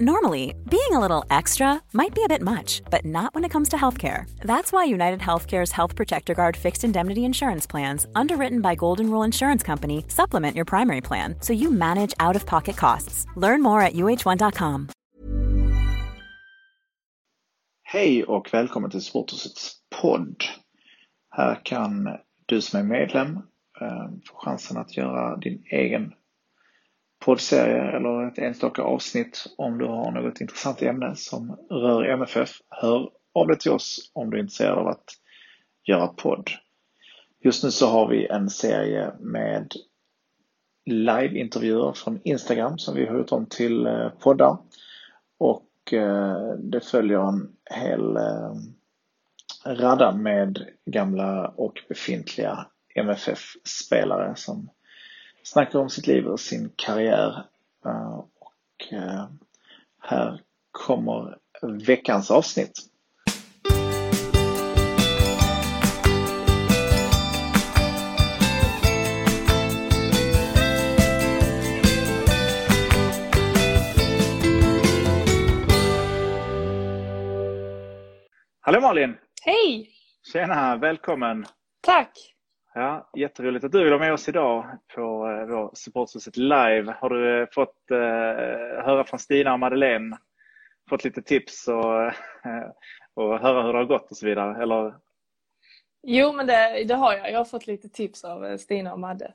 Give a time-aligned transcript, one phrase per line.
[0.00, 3.68] Normally, being a little extra might be a bit much, but not when it comes
[3.68, 4.24] to healthcare.
[4.40, 9.22] That's why United Healthcare's Health Protector Guard fixed indemnity insurance plans, underwritten by Golden Rule
[9.22, 13.24] Insurance Company, supplement your primary plan so you manage out of pocket costs.
[13.36, 14.88] Learn more at uh1.com.
[17.82, 19.72] Hej och välkommen till Sporthusets
[20.02, 20.44] podd.
[21.30, 22.08] Här kan
[22.46, 23.36] du som är medlem
[23.80, 26.12] eh, få chansen att göra din egen
[27.24, 32.50] poddserie eller ett enstaka avsnitt om du har något intressant ämne som rör MFF.
[32.68, 35.04] Hör av dig till oss om du är intresserad av att
[35.88, 36.50] göra podd.
[37.44, 39.72] Just nu så har vi en serie med
[40.86, 44.56] liveintervjuer från Instagram som vi har gjort om till eh, poddar.
[45.38, 48.54] Och eh, det följer en hel eh,
[49.66, 54.70] radda med gamla och befintliga MFF-spelare som
[55.44, 57.44] snackar om sitt liv och sin karriär.
[57.86, 59.28] Eh, och eh,
[60.00, 60.40] här
[60.70, 61.38] kommer
[61.86, 62.72] veckans avsnitt.
[78.60, 79.16] Hallå Malin!
[79.42, 79.88] Hej!
[80.32, 81.46] Tjena, välkommen!
[81.80, 82.33] Tack!
[82.76, 86.94] Ja, jätteroligt att du vill vara med oss idag på eh, Supporthuset live.
[87.00, 87.96] Har du eh, fått eh,
[88.84, 90.16] höra från Stina och Madeleine?
[90.90, 92.12] Fått lite tips och, eh,
[93.14, 94.62] och höra hur det har gått och så vidare?
[94.62, 94.94] Eller?
[96.02, 97.32] Jo, men det, det har jag.
[97.32, 99.32] Jag har fått lite tips av Stina och Madde.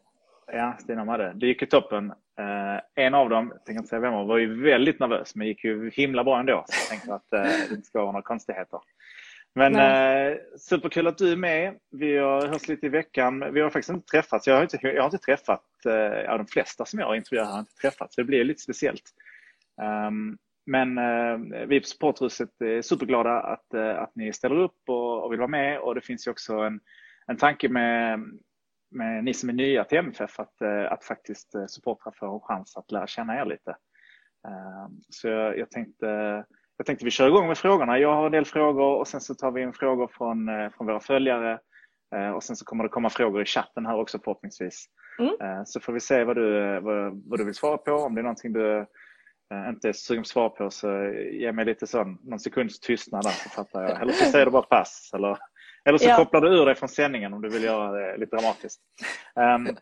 [0.52, 1.34] Ja, Stina och Madde.
[1.36, 2.14] Det gick ju toppen.
[2.95, 5.64] En av dem, jag tänker inte säga vem var, var ju väldigt nervös men gick
[5.64, 6.64] ju himla bra ändå.
[6.67, 7.30] Så jag tänkte att
[7.70, 8.80] det inte ska vara några konstigheter.
[9.55, 11.75] Men eh, superkul att du är med.
[11.92, 13.53] Vi har hörts lite i veckan.
[13.53, 14.47] Vi har faktiskt inte träffats.
[14.47, 17.52] Jag har inte, jag har inte träffat, eh, ja, de flesta som jag har intervjuat
[17.52, 19.03] har inte träffat, så det blir lite speciellt.
[20.08, 25.23] Um, men eh, vi på Supporthuset är superglada att, eh, att ni ställer upp och,
[25.23, 25.80] och, vill vara med.
[25.80, 26.80] Och det finns ju också en,
[27.27, 28.20] en tanke med,
[28.92, 32.39] med ni som är nya till MFF att, eh, att faktiskt eh, supportrar får en
[32.39, 33.76] chans att lära känna er lite.
[34.48, 36.45] Um, så jag, jag tänkte
[36.80, 38.00] jag tänkte vi kör igång med frågorna.
[38.00, 40.88] Jag har en del frågor och sen så tar vi in frågor från, eh, från
[40.88, 41.60] våra följare.
[42.16, 44.86] Eh, och sen så kommer det komma frågor i chatten här också förhoppningsvis.
[45.20, 45.34] Mm.
[45.42, 47.92] Eh, så får vi se vad du, vad, vad, du vill svara på.
[47.92, 48.86] Om det är någonting du
[49.70, 53.23] inte är sugen på att svara på så ge mig lite sån, någon sekunds tystnad
[53.23, 54.02] där så fattar jag.
[54.02, 55.11] Eller så säger du bara pass.
[55.14, 55.38] Eller,
[55.86, 56.16] eller så ja.
[56.16, 58.82] kopplar du ur dig från sändningen om du vill göra det lite dramatiskt.
[59.36, 59.78] Um,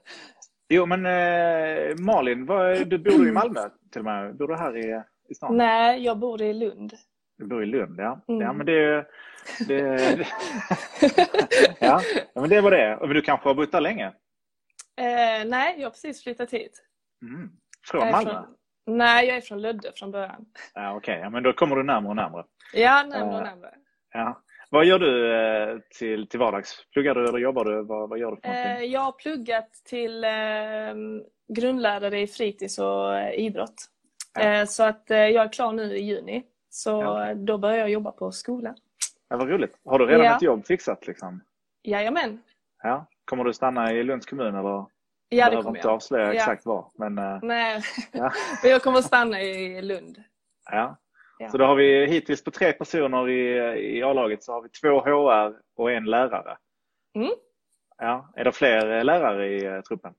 [0.70, 4.38] jo men eh, Malin, vad, du bor i Malmö till och med?
[4.38, 5.58] Bor du här i i stan?
[5.58, 6.94] Nej, jag bor i Lund.
[7.38, 8.22] Du bor i Lund, ja.
[8.28, 8.42] Mm.
[8.42, 9.08] Ja, men det,
[9.68, 10.28] det,
[11.80, 12.02] ja,
[12.36, 12.98] men det var det.
[13.02, 14.06] Men du kanske har bott där länge?
[14.98, 16.84] Eh, nej, jag har precis flyttat hit.
[17.22, 17.50] Mm.
[17.88, 18.32] Från Malmö?
[18.32, 20.46] Från, nej, jag är från Lödde från början.
[20.74, 21.24] Ja, Okej, okay.
[21.24, 22.46] ja, men då kommer du närmare och närmare.
[22.74, 23.74] Ja, närmare och eh, närmare.
[24.14, 24.42] Ja.
[24.70, 26.86] Vad gör du eh, till, till vardags?
[26.94, 27.84] Pluggar du eller jobbar du?
[27.84, 28.72] Vad, vad gör du för någonting?
[28.72, 30.32] Eh, jag har pluggat till eh,
[31.56, 33.86] grundlärare i fritids och idrott.
[34.40, 34.66] Ja.
[34.66, 36.44] Så att jag är klar nu i juni.
[36.70, 37.34] Så ja.
[37.34, 38.76] då börjar jag jobba på skolan.
[39.30, 39.80] Ja, vad roligt.
[39.86, 40.36] Har du redan ja.
[40.36, 41.08] ett jobb fixat?
[41.08, 41.42] Liksom?
[41.84, 42.42] Jajamän.
[42.84, 43.06] Ja.
[43.26, 44.86] Kommer du stanna i Lunds kommun eller?
[45.30, 45.78] Ja, det kommer jag.
[45.78, 46.34] inte avslöja ja.
[46.34, 46.92] exakt var.
[46.94, 47.82] Men, eh, Nej,
[48.64, 50.24] men jag kommer stanna i Lund.
[50.72, 50.98] Ja.
[51.52, 55.02] Så då har vi hittills på tre personer i, i A-laget så har vi två
[55.02, 56.58] HR och en lärare.
[57.16, 57.32] Mm.
[57.98, 58.34] Ja.
[58.36, 60.14] Är det fler lärare i truppen?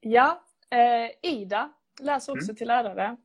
[0.00, 2.56] Ja, eh, Ida läser också mm.
[2.56, 3.16] till lärare.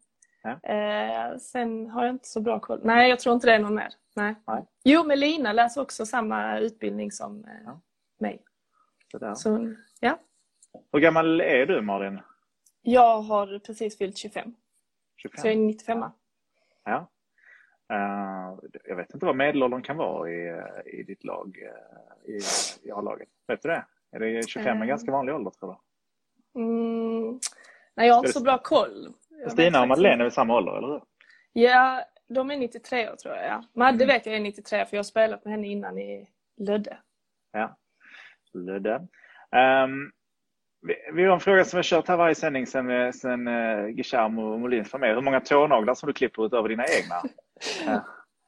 [0.45, 0.69] Ja.
[0.69, 2.79] Eh, sen har jag inte så bra koll.
[2.83, 3.93] Nej, jag tror inte det är någon mer.
[4.13, 4.35] Nej.
[4.47, 4.65] Nej.
[4.83, 7.81] Jo, men Lina läser också samma utbildning som eh, ja.
[8.19, 8.41] mig.
[9.35, 10.19] Så, ja.
[10.91, 12.19] Hur gammal är du Malin?
[12.81, 14.55] Jag har precis fyllt 25.
[15.15, 15.41] 25.
[15.41, 16.03] Så jag är 95.
[16.83, 17.07] Ja.
[17.93, 22.39] Uh, jag vet inte vad medelåldern kan vara i, i ditt lag, uh, i,
[22.83, 23.29] i A-laget.
[23.47, 23.85] Vet du det?
[24.11, 26.61] Är det 25 en ganska vanlig ålder tror du?
[26.61, 27.39] Mm,
[27.95, 29.13] nej, jag har inte så bra koll.
[29.49, 31.01] Stina och Madeleine är väl samma ålder, eller hur?
[31.53, 33.45] Ja, de är 93 år tror jag.
[33.45, 33.63] Ja.
[33.73, 34.07] Madde mm.
[34.07, 36.97] vet jag är 93 för jag har spelat med henne innan i Lödde.
[37.51, 37.77] Ja,
[38.53, 38.95] Lödde.
[39.85, 40.11] Um,
[40.81, 43.87] vi, vi har en fråga som vi har kört här varje sändning sen, sen uh,
[43.87, 45.15] Guillermo Molins var med.
[45.15, 47.15] Hur många tånaglar som du klipper utöver dina egna?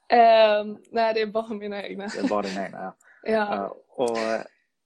[0.08, 0.60] ja.
[0.60, 2.06] um, nej, det är bara mina egna.
[2.06, 2.94] Det är bara dina egna, ja.
[3.32, 3.54] ja.
[3.54, 4.18] Uh, och,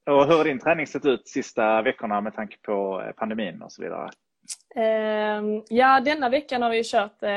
[0.07, 3.73] och hur har din träning sett ut sista veckorna med tanke på eh, pandemin och
[3.73, 4.11] så vidare?
[4.77, 7.29] Uh, ja, denna veckan har vi kört uh,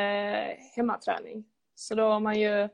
[0.75, 1.45] hemmaträning.
[1.75, 2.69] Så då har man ju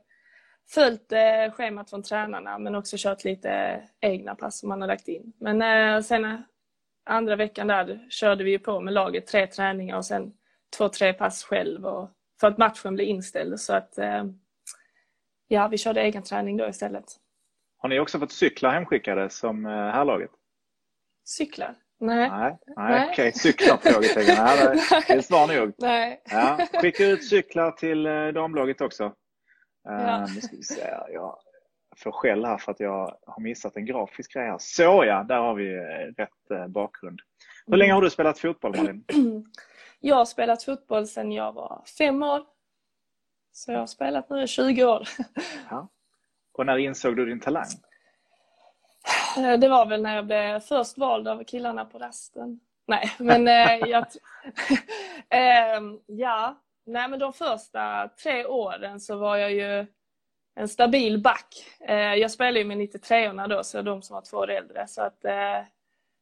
[0.70, 5.08] följt uh, schemat från tränarna men också kört lite egna pass som man har lagt
[5.08, 5.32] in.
[5.38, 6.42] Men uh, sen
[7.04, 10.32] andra veckan där körde vi ju på med laget tre träningar och sen
[10.76, 12.10] två, tre pass själv och
[12.40, 13.60] för att matchen blev inställd.
[13.60, 14.24] Så att eh,
[15.48, 17.04] ja, vi körde egen träning då istället.
[17.78, 20.30] Har ni också fått cyklar hemskickade som eh, herrlaget?
[21.24, 21.74] Cyklar?
[22.02, 22.30] Nej.
[22.30, 23.32] Nej, nej, okej.
[23.32, 23.76] Cyklar?
[23.76, 24.34] Frågetecken.
[24.38, 25.74] Nej, det är svar nog.
[25.78, 26.22] Nej.
[26.24, 29.12] Ja, skicka ut cyklar till eh, damlaget också.
[29.84, 30.26] Ja.
[30.34, 30.80] Nu ska vi se.
[31.12, 31.36] Jag
[31.96, 34.56] får skäll här för att jag har missat en grafisk grej här.
[34.60, 35.76] Så ja, där har vi
[36.16, 37.20] rätt bakgrund.
[37.66, 39.04] Hur länge har du spelat fotboll Malin?
[40.00, 42.42] Jag har spelat fotboll sedan jag var fem år.
[43.52, 45.08] Så jag har spelat nu i 20 år.
[45.70, 45.88] Ja.
[46.52, 47.66] Och när insåg du din talang?
[49.36, 52.60] Det var väl när jag blev först vald av killarna på rasten.
[52.86, 54.06] Nej, men eh, jag...
[55.30, 59.86] eh, ja, nej men de första tre åren så var jag ju
[60.54, 61.66] en stabil back.
[61.88, 64.86] Eh, jag spelade ju med 93orna då, så de som var två år äldre.
[64.86, 65.60] Så att eh,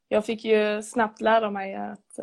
[0.09, 2.19] jag fick ju snabbt lära mig att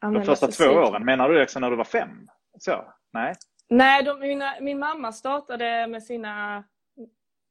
[0.00, 0.66] använda De första fysik.
[0.66, 2.28] två åren, menar du också när du var fem?
[2.58, 2.84] Så?
[3.12, 3.34] Nej?
[3.68, 6.64] Nej, de, mina, min mamma startade med sina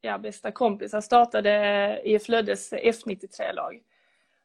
[0.06, 3.82] ja, bästa kompisar startade IF Löddes F93-lag.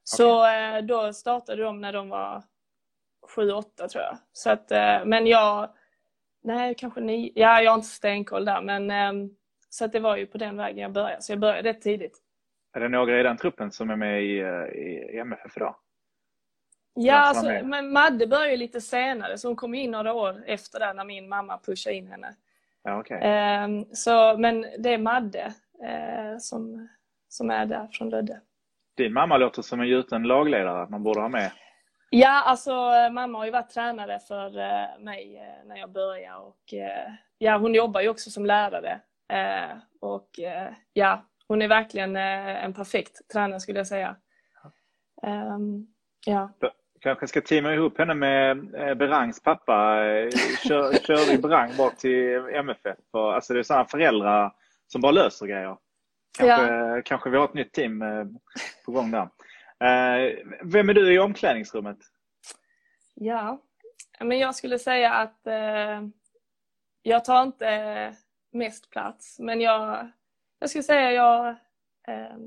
[0.04, 0.78] Så okay.
[0.78, 2.44] Eh, då startade de när de var
[3.36, 4.18] 7-8 tror jag.
[4.34, 5.70] Så att, eh, men jag,
[6.44, 9.30] nej kanske nio, ja jag har inte stenkoll där men ehm,
[9.70, 11.22] så att det var ju på den vägen jag började.
[11.22, 12.18] Så jag började rätt tidigt.
[12.74, 15.76] Är det några i den truppen som är med i, eh, i MFF idag?
[16.94, 20.94] Ja, alltså, men Madde började lite senare så hon kom in några år efter det
[20.94, 22.36] när min mamma pushade in henne.
[22.84, 23.18] Ja, okay.
[23.22, 26.90] eh, så, men det är Madde eh, som,
[27.28, 28.42] som är där från Lödde.
[28.98, 31.52] Din mamma låter som en gjuten lagledare man borde ha med.
[32.10, 32.72] Ja, alltså
[33.12, 37.58] mamma har ju varit tränare för eh, mig eh, när jag började och eh, ja,
[37.58, 39.00] hon jobbar ju också som lärare.
[40.02, 40.30] Och
[40.94, 44.16] ja, hon är verkligen en perfekt tränare skulle jag säga.
[46.26, 46.52] Ja
[47.02, 50.06] kanske ska teama ihop henne med eh, Berangs pappa.
[50.06, 50.30] Eh,
[50.68, 52.98] kör, kör i Berang bort till MFF.
[53.12, 54.54] Alltså det är sådana föräldrar
[54.88, 55.78] som bara löser grejer.
[56.38, 57.02] Kanske, ja.
[57.06, 58.26] kanske vi har ett nytt team eh,
[58.86, 59.30] på gång där.
[60.64, 61.98] Vem är du i omklädningsrummet?
[63.14, 63.62] Ja,
[64.20, 66.02] men jag skulle säga att eh,
[67.02, 68.16] jag tar inte
[68.52, 69.40] mest plats.
[69.40, 70.12] Men jag,
[70.60, 71.48] jag skulle säga jag
[72.08, 72.38] eh,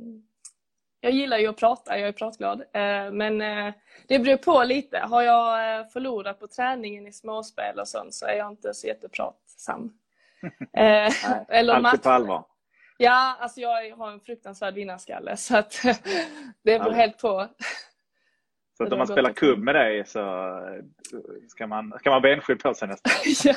[1.04, 2.60] jag gillar ju att prata, jag är pratglad.
[2.60, 3.74] Eh, men eh,
[4.06, 4.98] det beror på lite.
[4.98, 8.86] Har jag eh, förlorat på träningen i småspel och sånt så är jag inte så
[8.86, 9.92] jättepratsam.
[11.48, 12.44] Eller alltid på allvar?
[12.96, 15.82] Ja, alltså jag har en fruktansvärd vinnarskalle så att
[16.62, 16.92] det beror ja.
[16.92, 17.48] helt på.
[18.76, 20.20] Så att om man spelar kubb med dig så
[21.48, 23.12] ska man, ska man benskydd på sig nästan?
[23.44, 23.54] ja,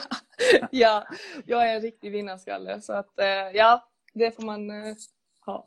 [0.72, 1.08] ja,
[1.46, 3.14] jag är en riktig vinnarskalle så att
[3.54, 4.72] ja, det får man
[5.46, 5.66] ha.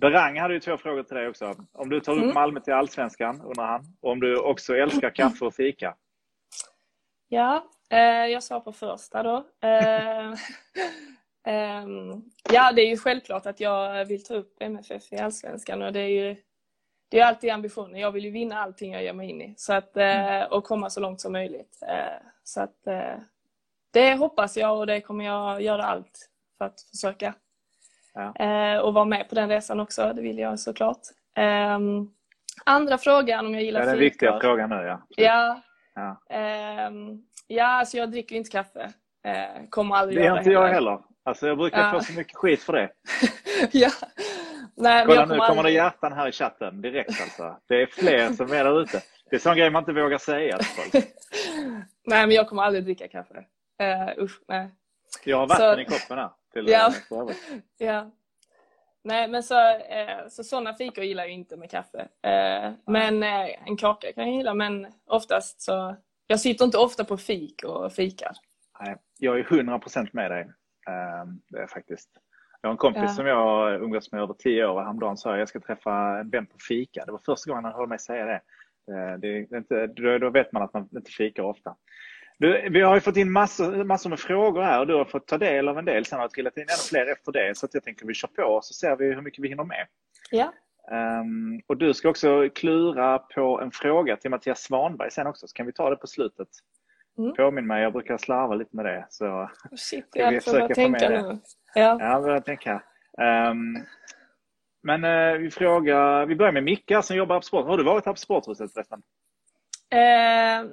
[0.00, 1.54] Berang hade ju två frågor till dig också.
[1.72, 2.34] Om du tar upp mm.
[2.34, 3.96] Malmö till Allsvenskan, undrar han.
[4.00, 5.94] Och om du också älskar kaffe och fika.
[7.28, 9.46] Ja, eh, jag sa på första då.
[9.62, 10.28] Eh,
[11.46, 11.86] eh,
[12.52, 16.00] ja, det är ju självklart att jag vill ta upp MFF i Allsvenskan och det
[16.00, 16.36] är ju
[17.08, 18.00] det är alltid ambitionen.
[18.00, 20.52] Jag vill ju vinna allting jag ger mig in i så att, eh, mm.
[20.52, 21.78] och komma så långt som möjligt.
[21.82, 23.18] Eh, så att, eh,
[23.90, 27.34] det hoppas jag och det kommer jag göra allt för att försöka
[28.14, 28.34] Ja.
[28.34, 31.00] Eh, och vara med på den resan också, det vill jag såklart.
[31.36, 31.78] Eh,
[32.64, 33.88] andra frågan om jag gillar fikor.
[33.88, 35.02] Ja, den viktiga frågan nu ja.
[35.08, 35.62] Ja,
[35.94, 36.36] ja.
[36.36, 36.90] Eh,
[37.46, 38.92] ja alltså jag dricker inte kaffe.
[39.24, 40.98] Eh, kommer aldrig det göra Det inte jag heller.
[41.24, 41.92] Alltså jag brukar ja.
[41.92, 42.90] få så mycket skit för det.
[43.72, 43.90] ja.
[44.76, 47.56] Nej, Kolla nu kommer det hjärtan här i chatten direkt alltså.
[47.68, 49.02] Det är fler som är där ute.
[49.30, 50.58] Det är sån grej man inte vågar säga.
[52.06, 53.34] nej, men jag kommer aldrig dricka kaffe.
[53.82, 54.70] Uh, usch, nej.
[55.24, 55.80] Jag har vatten så...
[55.80, 56.30] i koppen här.
[56.64, 56.92] Till ja.
[57.78, 58.10] ja.
[59.04, 62.00] Nej, men så, eh, så sådana fikor gillar jag inte med kaffe.
[62.22, 65.96] Eh, men eh, en kaka kan jag gilla, men oftast så...
[66.26, 68.32] Jag sitter inte ofta på fik och fikar.
[68.80, 70.50] Nej, jag är 100% med dig.
[71.48, 72.10] Det är faktiskt.
[72.60, 73.08] Jag har en kompis ja.
[73.08, 76.18] som jag har umgåtts med över tio år och häromdagen sa att jag ska träffa
[76.18, 77.04] en vän på fika.
[77.06, 78.40] Det var första gången han hörde mig säga det.
[79.18, 79.86] det, det inte,
[80.18, 81.76] då vet man att man inte fikar ofta.
[82.38, 85.26] Du, vi har ju fått in massor, massor med frågor här och du har fått
[85.26, 86.04] ta del av en del.
[86.04, 87.58] Sen har det trillat in ännu fler efter det.
[87.58, 89.64] Så jag tänker att vi kör på och så ser vi hur mycket vi hinner
[89.64, 89.86] med.
[90.30, 90.52] Ja.
[90.90, 95.48] Um, och du ska också klura på en fråga till Mattias Svanberg sen också.
[95.48, 96.48] Så kan vi ta det på slutet.
[97.18, 97.34] Mm.
[97.34, 99.06] Påminn mig, jag brukar slarva lite med det.
[99.10, 101.38] Så Shit, jag får börja tänka nu.
[101.74, 102.82] Ja, ja börja tänka.
[103.18, 103.84] Um,
[104.82, 107.66] men uh, vi frågar, vi börjar med Micka som jobbar på Sport.
[107.66, 109.02] Har du varit här på Sporthuset förresten?
[109.94, 110.70] Uh,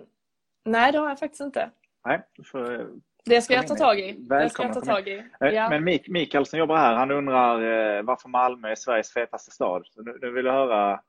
[0.65, 1.69] Nej, det har jag faktiskt inte.
[2.05, 2.89] Nej, får,
[3.25, 4.13] det ska jag ta tag i.
[4.13, 5.23] det ska jag ta tag i.
[5.41, 5.69] Eh, ja.
[5.69, 7.55] Men Mik Mikael som jobbar här, han undrar
[7.97, 9.83] eh, varför Malmö är Sveriges fetaste stad.
[9.85, 11.01] Så nu, nu vill jag höra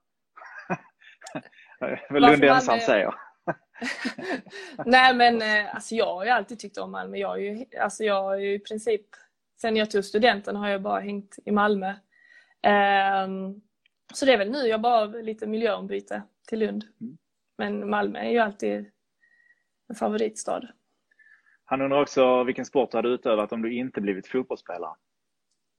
[2.10, 3.14] vad Lund ensam säger.
[4.86, 7.16] Nej men eh, alltså jag har ju alltid tyckt om Malmö.
[7.16, 9.06] Jag, är ju, alltså jag har ju i princip,
[9.60, 11.94] sen jag tog studenten har jag bara hängt i Malmö.
[13.26, 13.60] Um,
[14.14, 16.84] så det är väl nu jag bara lite miljöombyte till Lund.
[17.00, 17.18] Mm.
[17.58, 18.90] Men Malmö är ju alltid
[19.88, 20.62] en favoritstad.
[21.64, 24.94] Han undrar också vilken sport du hade utövat om du inte blivit fotbollsspelare?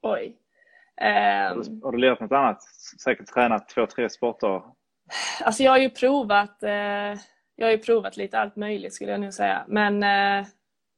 [0.01, 0.37] Oj.
[1.01, 2.01] Um, har, du, ehm.
[2.01, 2.63] lirat något annat?
[3.03, 4.61] Säkert tränat två, tre sporter?
[5.41, 7.15] Alltså jag har ju provat eh,
[7.59, 9.65] jag har ju provat lite allt möjligt skulle jag nu säga.
[9.67, 10.47] Men eh,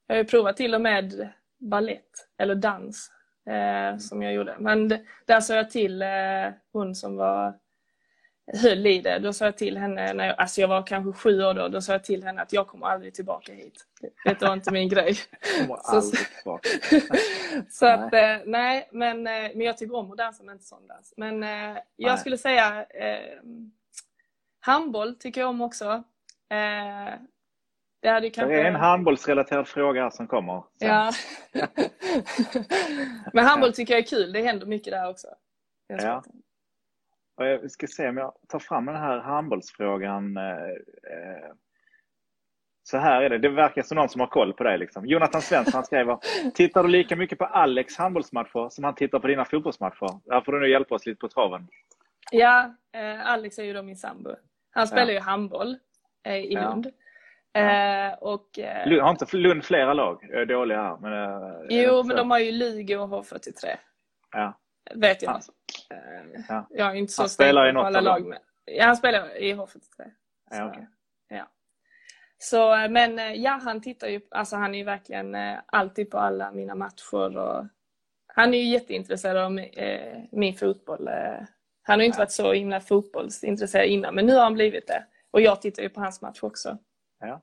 [0.07, 3.11] jag har ju provat till och med ballett eller dans
[3.49, 4.55] eh, som jag gjorde.
[4.59, 4.87] Men
[5.25, 6.07] där sa jag till eh,
[6.71, 7.53] hon som var
[8.53, 9.19] höll i det.
[9.19, 11.81] Då sa jag till henne, när jag, alltså jag var kanske sju år då, då
[11.81, 13.85] sa jag till henne att jag kommer aldrig tillbaka hit.
[14.25, 15.15] Det var inte min grej.
[15.83, 16.01] så,
[17.69, 20.87] så att eh, nej, men, eh, men jag tycker om att dansa men inte sån
[20.87, 21.13] dans.
[21.17, 22.17] Men eh, jag nej.
[22.17, 23.39] skulle säga eh,
[24.59, 26.03] handboll tycker jag om också.
[26.49, 27.13] Eh,
[28.01, 28.55] det, hade kanske...
[28.55, 30.63] det är en handbollsrelaterad fråga här som kommer.
[30.77, 31.11] Ja.
[33.33, 34.31] Men handboll tycker jag är kul.
[34.31, 35.27] Det händer mycket där också.
[35.87, 36.23] Ja.
[37.39, 40.37] Och jag ska se om jag tar fram den här handbollsfrågan.
[40.37, 40.69] Eh,
[41.13, 41.51] eh,
[42.83, 43.37] så här är det.
[43.37, 44.77] Det verkar som någon som har koll på dig.
[44.77, 45.05] Liksom.
[45.05, 46.17] Jonathan Svensson skriver,
[46.53, 50.31] tittar du lika mycket på Alex handbollsmatcher som han tittar på dina fotbollsmatcher?
[50.31, 51.67] Här får du nu hjälpa oss lite på traven.
[52.31, 52.73] Ja,
[53.23, 54.35] Alex är ju då min sambo.
[54.71, 55.13] Han spelar ja.
[55.13, 55.77] ju handboll
[56.23, 56.91] Eh, i Lund.
[57.53, 57.59] Ja.
[57.61, 60.27] Eh, och, eh, har inte Lund flera lag?
[60.29, 60.97] Jag är dålig här.
[60.97, 63.67] Men, eh, jo, men de har ju Lugi och H43.
[64.31, 64.59] Ja.
[64.95, 65.31] Vet jag.
[65.31, 65.41] Han,
[66.49, 66.67] ja.
[66.69, 68.25] Jag är inte så stängd på alla lag.
[68.25, 68.39] Med.
[68.65, 70.11] Ja, han spelar i H43.
[70.51, 70.83] Ja, okay.
[71.27, 71.47] ja.
[72.37, 76.75] Så, men ja, han tittar ju, alltså han är ju verkligen alltid på alla mina
[76.75, 77.65] matcher och
[78.27, 81.09] han är ju jätteintresserad av eh, min fotboll.
[81.81, 85.05] Han har ju inte varit så himla fotbollsintresserad innan, men nu har han blivit det.
[85.31, 86.77] Och jag tittar ju på hans match också.
[87.19, 87.41] Ja,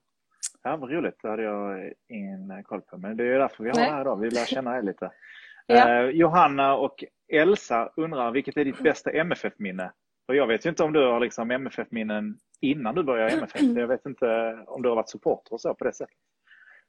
[0.63, 1.19] ja vad roligt.
[1.23, 2.99] Det hade jag ingen koll på.
[2.99, 3.87] Men det är därför vi har Nej.
[3.87, 4.21] det här idag.
[4.21, 5.11] Vi lär känna er lite.
[5.67, 5.91] ja.
[5.91, 9.93] eh, Johanna och Elsa undrar, vilket är ditt bästa MFF-minne?
[10.29, 13.61] Och jag vet ju inte om du har liksom MFF-minnen innan du började MFF.
[13.77, 16.17] Jag vet inte om du har varit supporter och så på det sättet.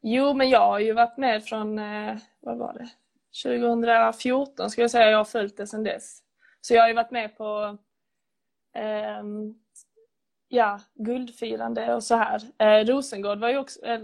[0.02, 2.90] Jo, men jag har ju varit med från, eh, vad var det?
[3.44, 5.12] 2014 skulle jag säga.
[5.12, 6.20] Jag har följt det sedan dess.
[6.62, 7.78] Så jag har ju varit med på
[8.76, 9.24] eh,
[10.48, 12.42] ja, guldfirande och så här.
[12.58, 14.02] Eh, Rosengård var ju också, eh,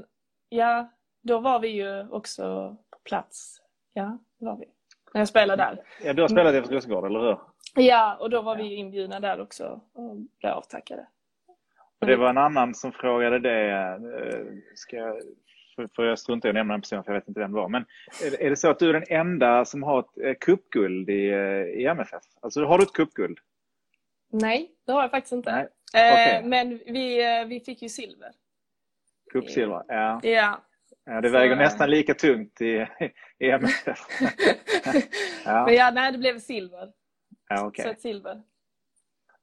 [0.50, 3.62] ja, då var vi ju också på plats.
[3.94, 4.73] Ja, det var vi.
[5.14, 5.84] När jag spelade där.
[6.04, 7.38] Ja, du har spelat efter Rosengård, eller hur?
[7.76, 11.08] Ja, och då var vi inbjudna där också och blev avtackade.
[12.00, 13.70] Och det var en annan som frågade det.
[13.72, 15.18] Eh, ska jag,
[15.96, 17.70] för jag struntar i att nämna den personen för jag vet inte vem det var.
[17.70, 17.86] Men
[18.40, 21.82] är det så att du är den enda som har ett eh, cupguld i, eh,
[21.82, 22.24] i MFF?
[22.42, 23.40] Alltså har du ett cupguld?
[24.32, 25.52] Nej, det har jag faktiskt inte.
[25.52, 25.68] Nej.
[25.94, 26.50] Okay.
[26.50, 28.32] Men vi, vi fick ju silver.
[29.32, 30.20] Cupsilver, ja.
[30.24, 30.62] ja.
[31.06, 32.88] Ja, det väger så, nästan lika tungt i,
[33.40, 34.00] i MFF.
[35.46, 35.66] ja.
[35.66, 36.92] Men ja, nej, det blev silver.
[37.50, 37.84] Ja, okay.
[37.84, 38.42] Så ett silver.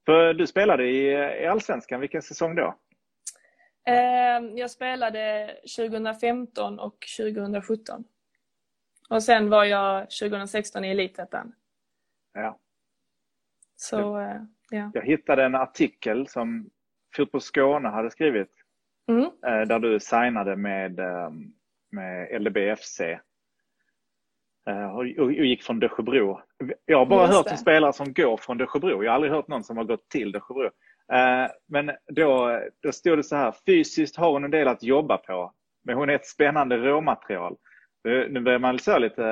[0.06, 1.10] För du spelade i,
[1.42, 2.76] i Allsvenskan, vilken säsong då?
[3.86, 8.04] Ehm, jag spelade 2015 och 2017.
[9.10, 11.52] Och sen var jag 2016 i Elitettan.
[12.32, 12.58] Ja.
[13.76, 14.90] Så, eh, ja.
[14.94, 16.70] Jag hittade en artikel som
[17.16, 18.59] Fotboll Skåne hade skrivit.
[19.10, 19.30] Mm.
[19.46, 21.52] Eh, där du signade med, ehm,
[21.92, 23.00] med LDBFC.
[24.68, 26.40] Eh, och, och gick från Dösjebro.
[26.84, 29.04] Jag har bara Just hört om spelare som går från Dösjebro.
[29.04, 30.70] Jag har aldrig hört någon som har gått till Dösjebro.
[31.68, 35.52] Men då, då stod det så här, fysiskt har hon en del att jobba på.
[35.84, 37.56] Men hon är ett spännande råmaterial.
[38.04, 39.22] Nu börjar man så lite,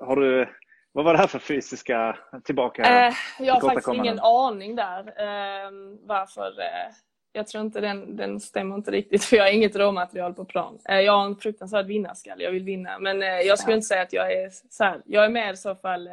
[0.00, 0.48] har du,
[0.92, 3.06] vad var det här för fysiska tillbaka?
[3.06, 5.70] Eh, jag har faktiskt ingen aning där eh,
[6.02, 6.46] varför.
[6.46, 6.92] Eh,
[7.36, 10.78] jag tror inte den, den stämmer inte riktigt för jag har inget råmaterial på plan.
[10.88, 12.98] Eh, jag har en fruktansvärd vinnarskalle, jag vill vinna.
[12.98, 13.76] Men eh, jag skulle ja.
[13.76, 15.02] inte säga att jag är så här.
[15.04, 16.12] Jag är med i så fall eh,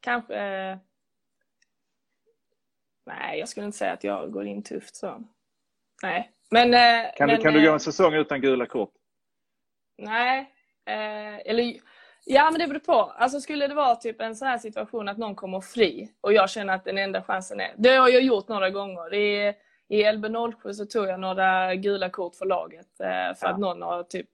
[0.00, 0.78] kanske
[3.06, 5.24] Nej, jag skulle inte säga att jag går in tufft så.
[6.02, 6.30] Nej.
[6.50, 6.72] Men,
[7.16, 8.92] kan, men, du, kan du gå en säsong utan gula kort?
[9.98, 10.52] Nej.
[11.44, 11.74] eller
[12.24, 13.12] Ja men det beror på.
[13.16, 16.50] Alltså skulle det vara typ en sån här situation att någon kommer fri och jag
[16.50, 17.74] känner att den enda chansen är...
[17.76, 19.14] Det har jag gjort några gånger.
[19.14, 19.54] I,
[19.92, 23.48] i LB07 så tog jag några gula kort för laget eh, för ja.
[23.48, 24.28] att någon har typ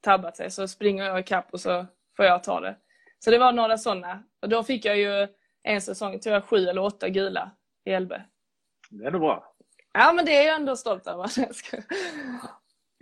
[0.00, 0.50] tabbat sig.
[0.50, 2.76] Så springer jag ikapp och så får jag ta det.
[3.18, 4.22] Så det var några sådana.
[4.42, 5.28] Och då fick jag ju
[5.62, 7.50] en säsong, tror jag, sju eller åtta gula
[7.84, 8.12] i LB.
[8.90, 9.54] Det är nog bra.
[9.92, 11.30] Ja men det är jag ändå stolt över.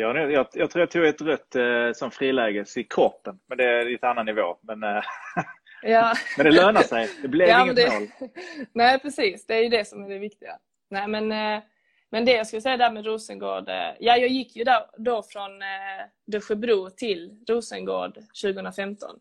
[0.01, 3.65] Jag, jag, jag tror jag tog ett rött eh, som friläges i kroppen, men det
[3.65, 4.59] är lite annan nivå.
[4.63, 5.03] Men, eh,
[5.83, 6.15] ja.
[6.37, 8.31] men det lönar sig, det blev ja, inget det, mål.
[8.73, 10.59] Nej precis, det är ju det som är det viktiga.
[10.91, 11.63] Nej men, eh,
[12.11, 15.63] Men det jag skulle säga där med Rosengård, ja jag gick ju där, då från
[15.63, 19.21] eh, Dösjebro till Rosengård 2015.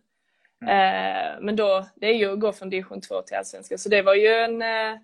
[0.61, 0.73] Mm.
[0.73, 4.01] Eh, men då, det är ju att gå från division 2 till allsvenskan, så det
[4.01, 4.99] var ju en eh,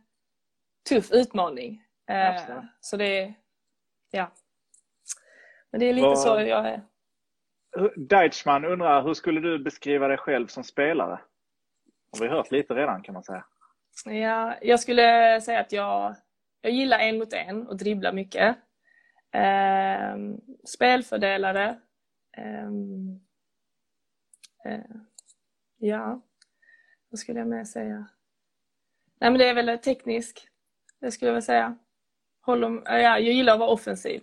[0.89, 1.83] tuff utmaning.
[2.09, 2.41] Eh,
[2.81, 3.33] så det,
[4.11, 4.31] ja.
[5.71, 6.15] Men det är lite Var...
[6.15, 6.81] så jag är.
[7.95, 11.19] Deichmann undrar, hur skulle du beskriva dig själv som spelare?
[12.11, 13.45] Har vi hört lite redan kan man säga.
[14.05, 16.15] Ja, jag skulle säga att jag,
[16.63, 18.57] jag gillar en mot en och dribbla mycket.
[19.31, 20.17] Eh,
[20.65, 21.79] spelfördelare.
[22.37, 22.67] Eh,
[24.65, 24.85] eh,
[25.77, 26.21] ja,
[27.09, 28.07] vad skulle jag mer säga?
[29.19, 30.47] Nej men det är väl teknisk.
[30.99, 31.77] Det skulle jag väl säga.
[32.41, 34.21] Håller, ja, jag gillar att vara offensiv.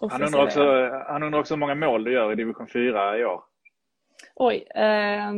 [0.00, 3.18] offensiv han, undrar också, han undrar också hur många mål du gör i division 4
[3.18, 3.44] i år.
[4.34, 4.66] Oj.
[4.74, 5.32] Eh,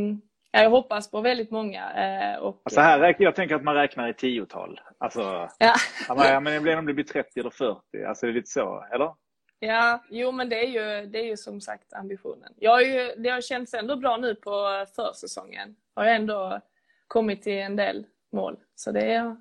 [0.62, 1.92] jag hoppas på väldigt många.
[1.92, 4.80] Eh, och, alltså här, jag tänker att man räknar i tiotal.
[4.98, 5.74] Alltså, ja.
[6.08, 8.04] ja, men det blir om det blir 30 eller 40.
[8.08, 9.14] Alltså det är lite så, eller?
[9.58, 12.52] Ja, jo men det är ju, det är ju som sagt ambitionen.
[12.56, 15.76] Jag har ju, det har känts ändå bra nu på försäsongen.
[15.94, 16.60] Har jag ändå
[17.06, 18.56] kommit till en del mål.
[18.74, 19.36] Så det är,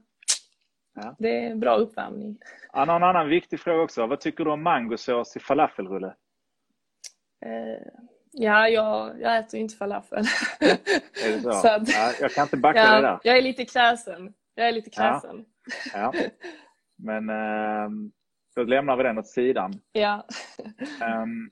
[0.96, 1.16] ja.
[1.20, 2.38] det är bra uppvärmning.
[2.74, 4.08] Ja, någon annan viktig fråga också.
[4.08, 6.14] Vad tycker du om mangosås i falafelrulle?
[7.46, 7.88] Eh,
[8.34, 10.26] Ja, jag, jag äter inte falafel.
[11.26, 11.52] Är det så?
[11.62, 13.20] så att, ja, jag kan inte backa ja, dig där.
[13.24, 14.34] Jag är lite kräsen.
[14.56, 15.46] Jag är lite kräsen.
[15.94, 16.12] Ja.
[16.14, 16.30] ja.
[16.98, 17.90] Men eh,
[18.56, 19.74] då lämnar vi den åt sidan.
[19.92, 20.28] Ja.
[21.24, 21.52] Um,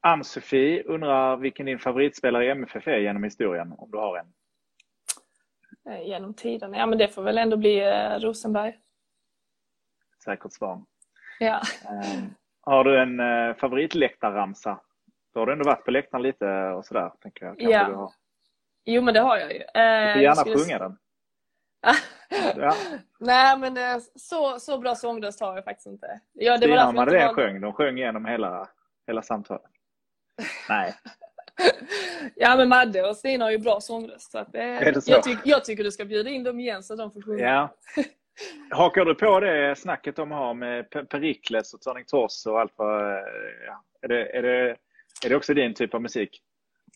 [0.00, 4.32] Ann-Sofie undrar vilken din favoritspelare i MFF är genom historien, om du har en?
[5.92, 6.74] Eh, genom tiden?
[6.74, 8.78] Ja, men det får väl ändå bli eh, Rosenberg.
[10.24, 10.84] Säkert svar.
[11.38, 11.60] Ja.
[11.90, 14.80] Um, har du en uh, favoritläktarramsa?
[15.34, 17.54] Då har du ändå varit på läktaren lite och sådär, tänker jag.
[17.58, 17.88] ja.
[17.88, 18.12] Du har.
[18.84, 19.58] Jo, men det har jag ju.
[19.58, 20.58] Eh, du får gärna skulle...
[20.58, 20.96] sjunga den.
[22.56, 22.74] ja.
[23.18, 26.20] Nej, men eh, så, så bra sångröst har jag faktiskt inte.
[26.32, 27.34] Ja, det Stina och Madeleine var...
[27.34, 27.60] sjöng.
[27.60, 28.68] De sjöng igenom hela,
[29.06, 29.70] hela samtalet.
[30.68, 30.94] Nej.
[32.34, 34.30] ja, men Madde och Stina har ju bra sångröst.
[34.30, 35.10] Så att det, är det så?
[35.10, 37.44] Jag, tyck, jag tycker du ska bjuda in dem igen så att de får sjunga.
[37.44, 37.74] Ja.
[38.76, 43.12] Hakar du på det snacket de har med Perikles och Turning Tors och allt vad...
[43.66, 43.84] Ja.
[44.02, 44.76] Är, det, är, det,
[45.24, 46.42] är det också din typ av musik?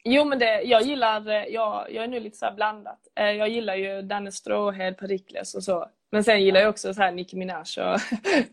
[0.04, 2.98] Jo, men det, jag gillar, jag, jag är nu lite så blandat.
[3.14, 5.88] Eh, jag gillar ju Danne Stråhed, Perikles och så.
[6.10, 8.00] Men sen gillar jag också så här Nicki Minaj och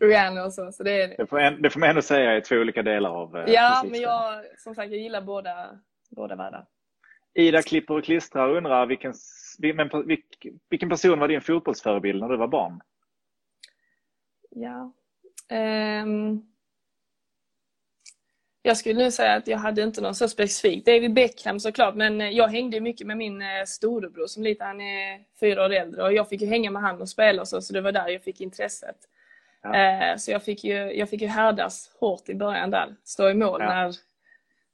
[0.00, 0.72] Rihanna och så.
[0.72, 1.16] så det, är...
[1.16, 3.84] det, får en, det får man ändå säga är två olika delar av eh, Ja,
[3.90, 5.78] men jag, som sagt, jag gillar båda,
[6.10, 6.66] båda världar.
[7.34, 9.14] Ida klipper och klistrar undrar vilken,
[10.70, 12.80] vilken person var din fotbollsförebild när du var barn?
[14.50, 14.92] Ja.
[16.02, 16.51] Um,
[18.62, 20.86] jag skulle nu säga att jag hade inte någon så specifik.
[20.86, 24.80] David Beckham såklart, men eh, jag hängde mycket med min eh, storebror som lite, han
[24.80, 27.62] är fyra år äldre och jag fick ju hänga med han och spela och så,
[27.62, 28.96] så det var där jag fick intresset.
[29.62, 29.74] Ja.
[29.74, 33.34] Eh, så jag fick, ju, jag fick ju härdas hårt i början där, stå i
[33.34, 33.68] mål ja.
[33.68, 33.94] när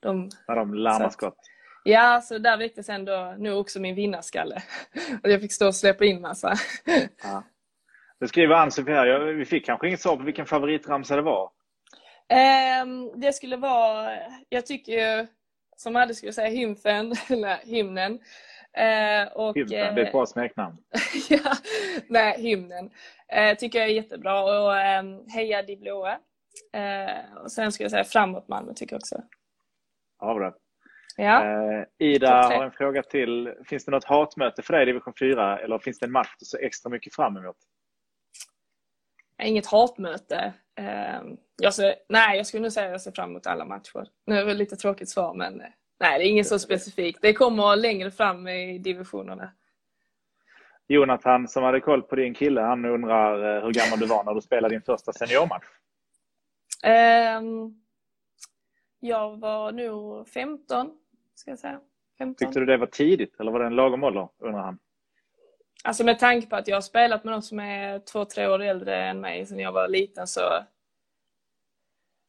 [0.01, 0.31] de...
[0.49, 1.39] När de larmar skott.
[1.85, 4.63] Ja, så där väcktes ändå nu också min vinnarskalle.
[5.23, 6.55] och jag fick stå och släppa in massa.
[7.23, 7.45] ja.
[8.21, 11.51] Det skriver Ann-Sofie här, vi fick kanske inget svar på vilken favoritramsa det var.
[12.83, 15.27] Um, det skulle vara, jag tycker ju,
[15.77, 18.13] som Adde skulle säga, hymfen, eller hymnen.
[18.79, 20.77] Uh, och, hymnen, det är ett bra smeknamn.
[21.29, 21.53] ja,
[22.09, 22.85] nej, hymnen.
[23.37, 24.43] Uh, tycker jag är jättebra.
[24.43, 26.19] Och um, Heja Di Blåa.
[27.43, 29.23] Och sen skulle jag säga Framåt Malmö tycker jag också.
[30.21, 30.55] Ja, bra.
[31.17, 31.85] Ja.
[31.99, 33.55] Ida har en fråga till.
[33.67, 36.45] Finns det något hatmöte för dig i division 4 eller finns det en match du
[36.45, 37.57] ser extra mycket fram emot?
[39.43, 40.53] Inget hatmöte.
[40.79, 44.09] Uh, jag ser, nej, jag skulle nog säga att jag ser fram emot alla matcher.
[44.27, 45.67] Nu är det lite tråkigt svar, men eh,
[46.01, 47.19] nej, det är inget så specifikt.
[47.23, 49.51] Det kommer längre fram i divisionerna.
[50.87, 54.35] Jonathan som hade koll på din kille, han undrar eh, hur gammal du var när
[54.35, 55.65] du spelade din första seniormatch?
[57.39, 57.83] Um,
[59.01, 60.91] jag var nog 15,
[61.35, 61.81] ska jag säga.
[62.19, 62.47] 15.
[62.47, 64.79] Tyckte du det var tidigt eller var det en lagom ålder, undrar han?
[65.85, 68.63] Alltså med tanke på att jag har spelat med någon som är två, tre år
[68.63, 70.65] äldre än mig sedan jag var liten så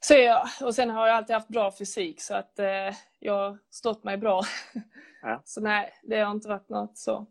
[0.01, 3.57] så jag, och sen har jag alltid haft bra fysik så att eh, jag har
[3.69, 4.41] stått mig bra.
[5.21, 5.41] Ja.
[5.45, 7.25] Så nej, det har inte varit något så.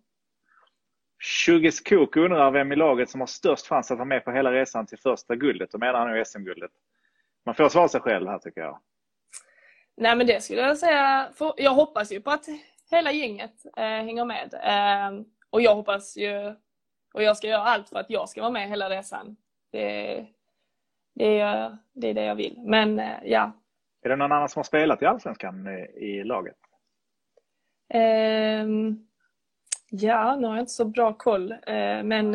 [1.19, 4.53] Shugis Kok undrar vem i laget som har störst chans att vara med på hela
[4.53, 5.71] resan till första guldet.
[5.73, 6.71] Då menar han nu SM-guldet.
[7.45, 8.81] Man får svara sig själv här tycker jag.
[9.97, 11.29] Nej men det skulle jag säga.
[11.57, 12.45] Jag hoppas ju på att
[12.91, 14.55] hela gänget eh, hänger med.
[14.55, 16.55] Eh, och jag hoppas ju,
[17.15, 19.37] och jag ska göra allt för att jag ska vara med hela resan.
[19.73, 20.27] Det,
[21.15, 22.61] det är, det är det jag vill.
[22.61, 23.53] Men eh, ja.
[24.03, 26.57] Är det någon annan som har spelat i Allsvenskan i laget?
[27.95, 29.09] Um,
[29.91, 31.53] ja, nu har jag inte så bra koll.
[31.53, 32.35] Uh, men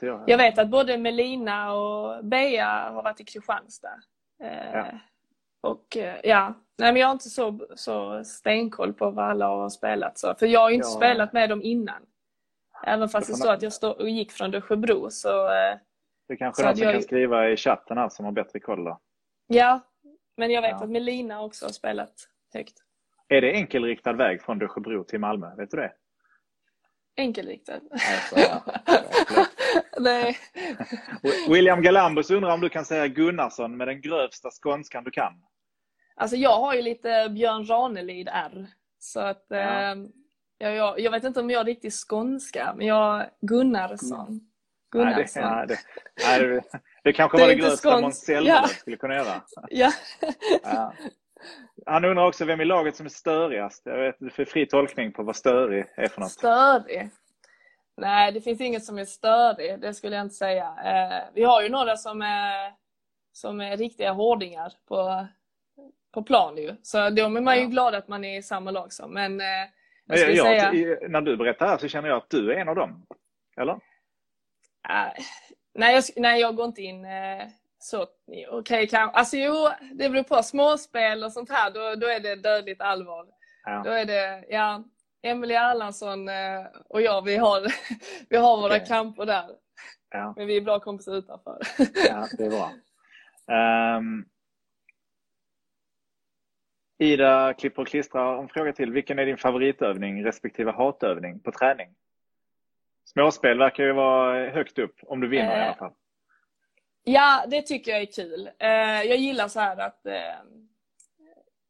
[0.00, 0.22] jag.
[0.26, 4.00] jag vet att både Melina och Bea har varit i Kristianstad.
[4.42, 4.86] Eh, ja.
[5.60, 9.68] Och eh, ja, nej men jag har inte så, så stenkoll på vad alla har
[9.68, 10.18] spelat.
[10.18, 10.96] Så, för jag har ju inte ja.
[10.96, 12.06] spelat med dem innan.
[12.86, 15.46] Även fast det står att jag stå, och gick från Dösjebro så...
[15.46, 15.76] Eh,
[16.28, 16.94] det kanske är någon som jag...
[16.94, 19.00] kan skriva i chatten här som har bättre koll då.
[19.46, 19.80] Ja,
[20.36, 20.84] men jag vet ja.
[20.84, 22.74] att Melina också har spelat högt.
[23.28, 25.54] Är det enkelriktad väg från Dösjebro till Malmö?
[25.56, 25.92] Vet du det?
[27.16, 27.80] Enkelriktad?
[27.90, 28.64] Alltså, ja.
[29.98, 30.36] Nej.
[31.48, 35.32] William Galambus undrar om du kan säga Gunnarsson med den grövsta skånskan du kan?
[36.16, 38.66] Alltså jag har ju lite Björn Ranelid R.
[38.98, 39.56] Så att ja.
[39.56, 39.96] eh,
[40.64, 44.40] jag, jag, jag, vet inte om jag är riktigt skånska, men jag Gunnarsson.
[44.92, 45.42] Gunnarsson.
[45.42, 45.78] Nej, det,
[46.26, 48.68] nej, det, nej, det kanske det var det grövsta Måns ja.
[48.68, 49.42] skulle kunna göra.
[49.70, 49.92] Ja.
[50.62, 50.94] ja.
[51.86, 53.82] Han undrar också vem i laget som är störigast.
[53.84, 56.30] Jag vet, du får fri tolkning på vad störig är för något.
[56.30, 57.10] Störig?
[57.96, 60.74] Nej, det finns inget som är störig, det skulle jag inte säga.
[60.84, 62.72] Eh, vi har ju några som är,
[63.32, 65.26] som är riktiga hårdingar på,
[66.14, 66.76] på plan ju.
[66.82, 67.68] Så de är man ju ja.
[67.68, 69.14] glad att man är i samma lag som.
[69.14, 69.68] Men, eh,
[70.06, 70.98] jag jag, säga...
[71.08, 73.06] När du berättar här så känner jag att du är en av dem.
[73.56, 73.72] Eller?
[73.72, 75.12] Uh,
[75.74, 77.42] nej, jag, nej, jag går inte in uh,
[77.78, 78.02] så.
[78.02, 80.42] Okej, okay, kan, alltså jo, det beror på.
[80.42, 83.26] Småspel och sånt här, då, då är det dödligt allvar.
[83.64, 83.82] Ja.
[83.84, 84.84] Då är det, ja,
[85.22, 87.66] Emelie Erlandsson uh, och jag, vi har,
[88.28, 88.86] vi har våra okay.
[88.86, 89.50] kamper där.
[90.10, 90.34] Ja.
[90.36, 91.58] Men vi är bra kompisar utanför.
[92.08, 92.70] ja, det är bra.
[93.98, 94.24] Um,
[96.98, 98.92] Ida klipper och klistrar en fråga till.
[98.92, 101.88] Vilken är din favoritövning respektive hatövning på träning?
[103.04, 105.92] Småspel verkar ju vara högt upp, om du vinner eh, i alla fall.
[107.04, 108.50] Ja, det tycker jag är kul.
[108.58, 108.68] Eh,
[109.02, 110.14] jag gillar så här att, eh,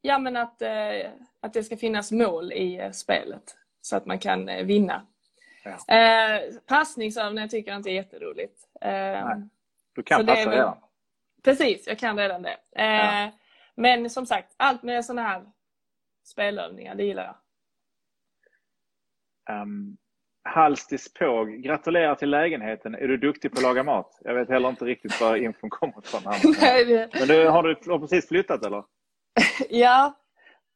[0.03, 1.11] ja, men att, eh,
[1.41, 5.07] att det ska finnas mål i eh, spelet så att man kan eh, vinna.
[5.87, 6.41] Ja.
[6.67, 8.61] passningsövningar tycker jag inte är jätteroligt.
[8.81, 9.49] Nej.
[9.95, 10.77] Du kan passa redan.
[11.43, 12.57] Precis, jag kan redan det.
[12.71, 13.31] Ja.
[13.77, 15.45] Men som sagt, allt med sådana här
[16.25, 17.37] spelövningar, det gillar jag.
[19.63, 19.97] Um,
[20.49, 22.95] Halstis Påg, gratulerar till lägenheten.
[22.95, 24.21] Är du duktig på att laga mat?
[24.25, 26.23] Jag vet heller inte riktigt var infon kommer ifrån.
[27.19, 28.85] Men du, har du precis flyttat eller?
[29.71, 30.15] ja,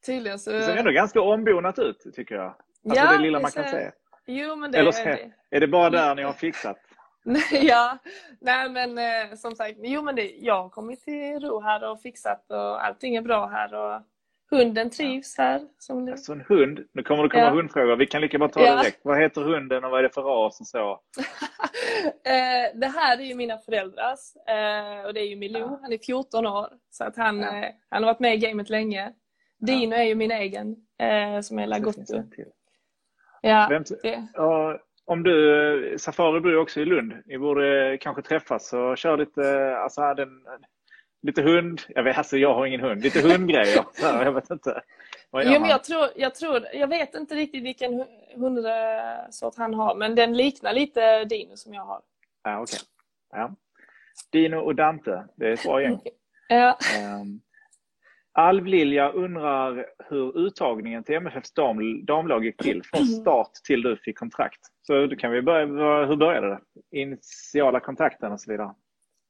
[0.06, 0.52] tydligen så.
[0.52, 2.46] Det ser ändå ganska ombonat ut tycker jag.
[2.46, 3.70] Alltså ja, det lilla man kan ser...
[3.70, 3.90] se.
[4.26, 5.32] Jo, men det eller är det.
[5.56, 6.87] Är det bara där ni har fixat?
[7.52, 7.98] ja,
[8.40, 12.00] nej men eh, som sagt, jo men det, jag har kommit till ro här och
[12.00, 14.02] fixat och allting är bra här och
[14.50, 15.44] hunden trivs ja.
[15.44, 15.60] här.
[15.78, 16.12] Som det...
[16.12, 17.50] Alltså en hund, nu kommer det komma ja.
[17.50, 17.96] hundfrågor.
[17.96, 18.74] Vi kan lika bra ta ja.
[18.74, 19.00] det direkt.
[19.02, 20.90] Vad heter hunden och vad är det för ras och så?
[22.24, 25.78] eh, det här är ju mina föräldrars eh, och det är ju Milou, ja.
[25.82, 26.68] han är 14 år.
[26.90, 29.12] Så att han, eh, han har varit med i gamet länge.
[29.58, 32.22] Dino är ju min egen eh, som är Lagotto.
[33.42, 34.28] Ja, Vem, det
[35.08, 37.12] om du, Safari bor också i Lund.
[37.26, 40.28] Ni borde kanske träffas och köra lite, alltså den,
[41.22, 43.84] lite hund, jag vet, alltså jag har ingen hund, lite hundgrejer.
[44.02, 44.82] jag vet inte.
[45.32, 50.14] Jo, men jag, tror, jag, tror, jag vet inte riktigt vilken hundsort han har, men
[50.14, 52.00] den liknar lite Dino som jag har.
[52.42, 52.60] Ja.
[52.60, 52.78] Okay.
[53.30, 53.54] Ja.
[54.32, 56.00] Dino och Dante, det är ett bra gäng.
[56.48, 56.78] ja.
[57.20, 57.40] Um,
[58.38, 64.18] Alv-Lilja undrar hur uttagningen till MFFs dam, damlag gick till från start till du fick
[64.18, 64.60] kontrakt.
[64.82, 65.66] Så då kan vi börja,
[66.06, 66.60] hur började det?
[66.98, 68.74] Initiala kontakten och så vidare.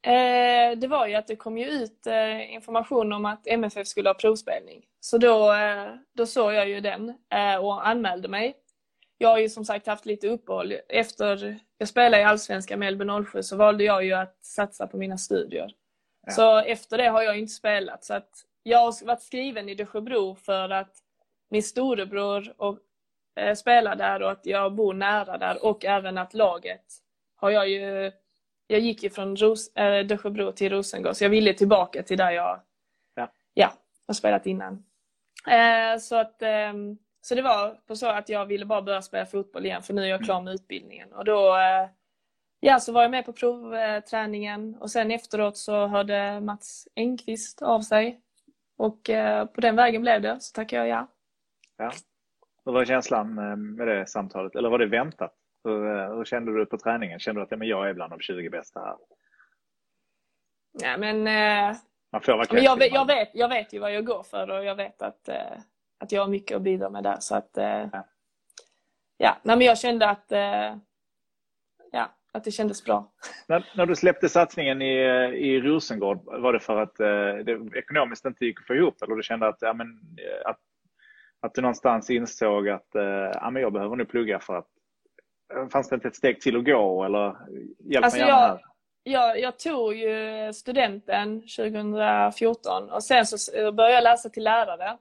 [0.06, 4.08] Eh, det var ju att det kom ju ut eh, information om att MFF skulle
[4.08, 4.84] ha provspelning.
[5.00, 8.56] Så då, eh, då såg jag ju den eh, och anmälde mig.
[9.18, 10.74] Jag har ju som sagt haft lite uppehåll.
[10.88, 14.96] Efter jag spelade i Allsvenskan med Elbe 07 så valde jag ju att satsa på
[14.96, 15.74] mina studier.
[16.26, 16.32] Ja.
[16.32, 18.04] Så efter det har jag inte spelat.
[18.04, 20.96] Så att jag har varit skriven i Dösjebro för att
[21.50, 22.78] min storebror och,
[23.36, 26.84] eh, spelar där och att jag bor nära där och även att laget
[27.36, 28.12] har jag ju
[28.66, 32.30] jag gick ju från Ros, äh, Dösjebro till Rosengård så jag ville tillbaka till där
[32.30, 32.60] jag
[33.14, 33.32] ja.
[33.54, 33.72] Ja,
[34.06, 34.84] har spelat innan.
[35.46, 36.72] Eh, så, att, eh,
[37.20, 40.02] så det var på så att jag ville bara börja spela fotboll igen för nu
[40.02, 41.12] är jag klar med utbildningen.
[41.12, 41.88] Och då eh,
[42.60, 47.80] ja, så var jag med på provträningen och sen efteråt så hörde Mats Engqvist av
[47.80, 48.20] sig
[48.78, 51.06] och eh, på den vägen blev det, så tackar jag ja.
[51.76, 51.92] Ja.
[52.64, 54.56] Hur var känslan eh, med det samtalet?
[54.56, 55.34] Eller var det väntat?
[55.64, 57.18] Hur, eh, hur kände du på träningen?
[57.18, 58.96] Kände du att ja, men jag är bland de 20 bästa här?
[60.72, 61.76] Ja, men, eh,
[62.12, 64.50] Man får vara men jag, vet, jag, vet, jag vet ju vad jag går för
[64.50, 65.58] och jag vet att, eh,
[65.98, 67.16] att jag har mycket att bidra med där.
[67.20, 68.06] Så att, eh, ja.
[69.16, 70.32] ja, nej, men jag kände att
[71.92, 73.12] ja, att det kändes bra.
[73.46, 74.94] När, när du släppte satsningen i,
[75.34, 79.16] i Rosengård, var det för att eh, det ekonomiskt inte gick att få ihop eller
[79.16, 80.60] du kände att, ja, men, eh, att,
[81.40, 83.02] att du någonstans insåg att eh,
[83.34, 84.68] ja, men jag behöver nu plugga för att
[85.72, 87.36] fanns det inte ett steg till att gå eller
[87.78, 88.60] hjälp alltså mig gärna jag, här.
[89.02, 94.98] Jag, jag tog ju studenten 2014 och sen så började jag läsa till lärare.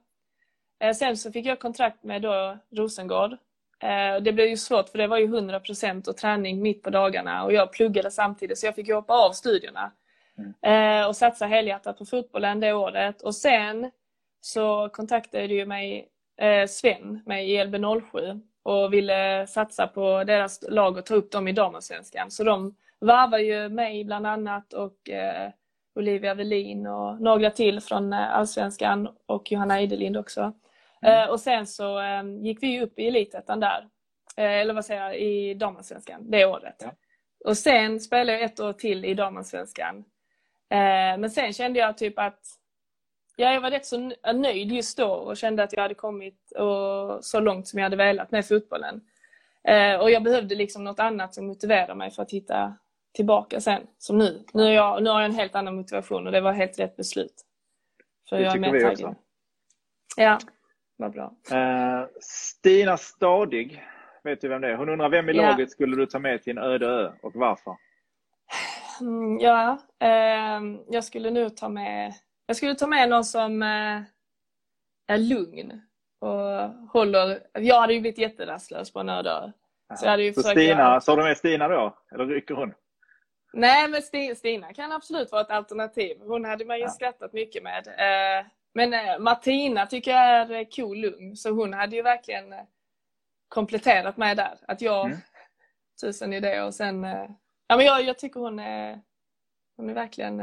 [0.80, 3.36] Eh, sen så fick jag kontrakt med då Rosengård.
[3.82, 7.44] Eh, det blev ju svårt för det var ju 100% och träning mitt på dagarna
[7.44, 9.92] och jag pluggade samtidigt så jag fick hoppa av studierna.
[10.62, 11.08] Mm.
[11.08, 13.22] Och satsa helhjärtat på fotbollen det året.
[13.22, 13.90] Och sen
[14.40, 16.08] så kontaktade ju mig
[16.68, 21.52] Sven, mig i LB07 och ville satsa på deras lag och ta upp dem i
[21.52, 22.30] damallsvenskan.
[22.30, 25.50] Så de varvar ju mig bland annat och eh,
[25.94, 30.52] Olivia Velin och några till från eh, allsvenskan och Johanna Idelind också.
[31.02, 31.22] Mm.
[31.22, 33.88] Eh, och sen så eh, gick vi upp i elitettan där.
[34.36, 36.76] Eh, eller vad säger jag, i damallsvenskan det året.
[36.78, 36.92] Ja.
[37.44, 39.96] Och sen spelade jag ett år till i damallsvenskan.
[40.70, 42.40] Eh, men sen kände jag typ att
[43.36, 47.24] ja, jag var rätt så nöjd just då och kände att jag hade kommit och,
[47.24, 49.00] så långt som jag hade velat med fotbollen.
[50.00, 52.76] och jag behövde liksom något annat som motiverade mig för att hitta
[53.12, 54.44] tillbaka sen, som nu.
[54.52, 56.96] Nu, är jag, nu har jag en helt annan motivation och det var helt rätt
[56.96, 57.44] beslut.
[58.28, 59.14] För det jag tycker vi också.
[60.16, 60.38] Ja,
[60.98, 61.34] vad bra.
[61.52, 63.84] Uh, Stina Stadig,
[64.24, 64.76] vet du vem det är?
[64.76, 65.42] Hon undrar vem i ja.
[65.42, 67.76] laget skulle du ta med till en öde ö och varför?
[69.00, 72.14] Mm, ja, uh, jag skulle nu ta med
[72.48, 74.02] jag skulle ta med någon som uh,
[75.06, 75.80] är lugn
[76.20, 77.40] och håller.
[77.52, 79.52] Jag hade ju blivit jätterastlös på en öde ö.
[79.96, 81.00] Så, jag hade ju så Stina, göra...
[81.00, 81.98] så du med Stina då?
[82.12, 82.74] Eller rycker hon?
[83.52, 84.02] Nej, men
[84.36, 86.16] Stina kan absolut vara ett alternativ.
[86.20, 86.88] Hon hade man ju ja.
[86.88, 87.86] skrattat mycket med.
[87.86, 88.46] Eh,
[88.78, 92.64] men eh, Martina tycker jag är cool lugn, så hon hade ju verkligen eh,
[93.48, 94.58] kompletterat mig där.
[94.68, 95.18] Att jag, mm.
[96.00, 97.02] tusen idéer och sen...
[97.66, 99.00] Ja, men jag, jag tycker hon är,
[99.76, 100.42] hon är verkligen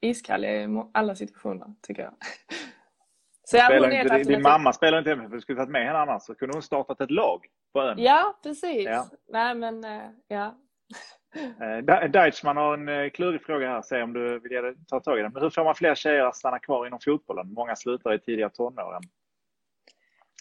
[0.00, 2.14] iskall i alla situationer, tycker jag.
[3.44, 6.22] Så ja, hon inte, din mamma spelar inte MFF, du skulle tagit med henne annars
[6.22, 7.98] så kunde hon startat ett lag på ön.
[7.98, 8.84] Ja, precis.
[8.84, 9.08] Ja.
[9.28, 9.84] Nej, men
[10.28, 10.54] ja.
[11.36, 15.22] Eh, Deichman har en eh, klurig fråga här, se om du vill ta tag i
[15.22, 15.32] den.
[15.32, 17.52] Men hur får man fler tjejer att stanna kvar inom fotbollen?
[17.52, 19.02] Många slutar i tidiga tonåren.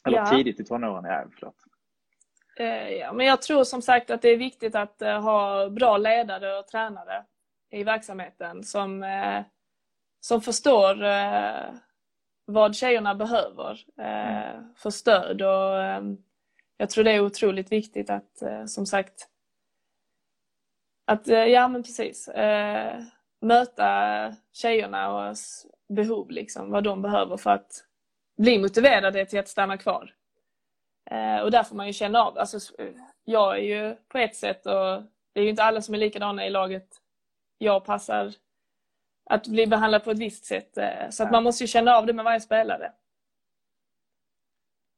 [0.08, 0.26] Eller ja.
[0.26, 1.56] tidigt i tonåren, ja förlåt.
[2.58, 6.58] Eh, ja, men jag tror som sagt att det är viktigt att ha bra ledare
[6.60, 7.26] och tränare
[7.72, 9.06] i verksamheten som,
[10.20, 10.96] som förstår
[12.46, 14.74] vad tjejerna behöver mm.
[14.76, 15.42] för stöd.
[15.42, 16.16] Och
[16.78, 19.30] jag tror det är otroligt viktigt att som sagt
[21.06, 22.28] att, eh, ja men precis.
[22.28, 23.00] Eh,
[23.42, 27.84] möta tjejernas behov, liksom, vad de behöver för att
[28.38, 30.14] bli motiverade till att stanna kvar.
[31.12, 32.38] Eh, och där får man ju känna av.
[32.38, 32.60] Alltså,
[33.24, 36.46] jag är ju på ett sätt och det är ju inte alla som är likadana
[36.46, 36.88] i laget.
[37.58, 38.34] Jag passar
[39.30, 40.78] att bli behandlad på ett visst sätt.
[40.78, 42.92] Eh, så att man måste ju känna av det med varje spelare.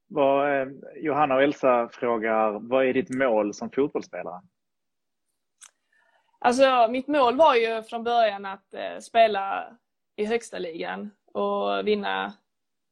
[0.08, 4.42] Vad, eh, Johanna och Elsa frågar, vad är ditt mål som fotbollsspelare?
[6.48, 9.78] Alltså mitt mål var ju från början att eh, spela
[10.16, 12.34] i högsta ligan och vinna.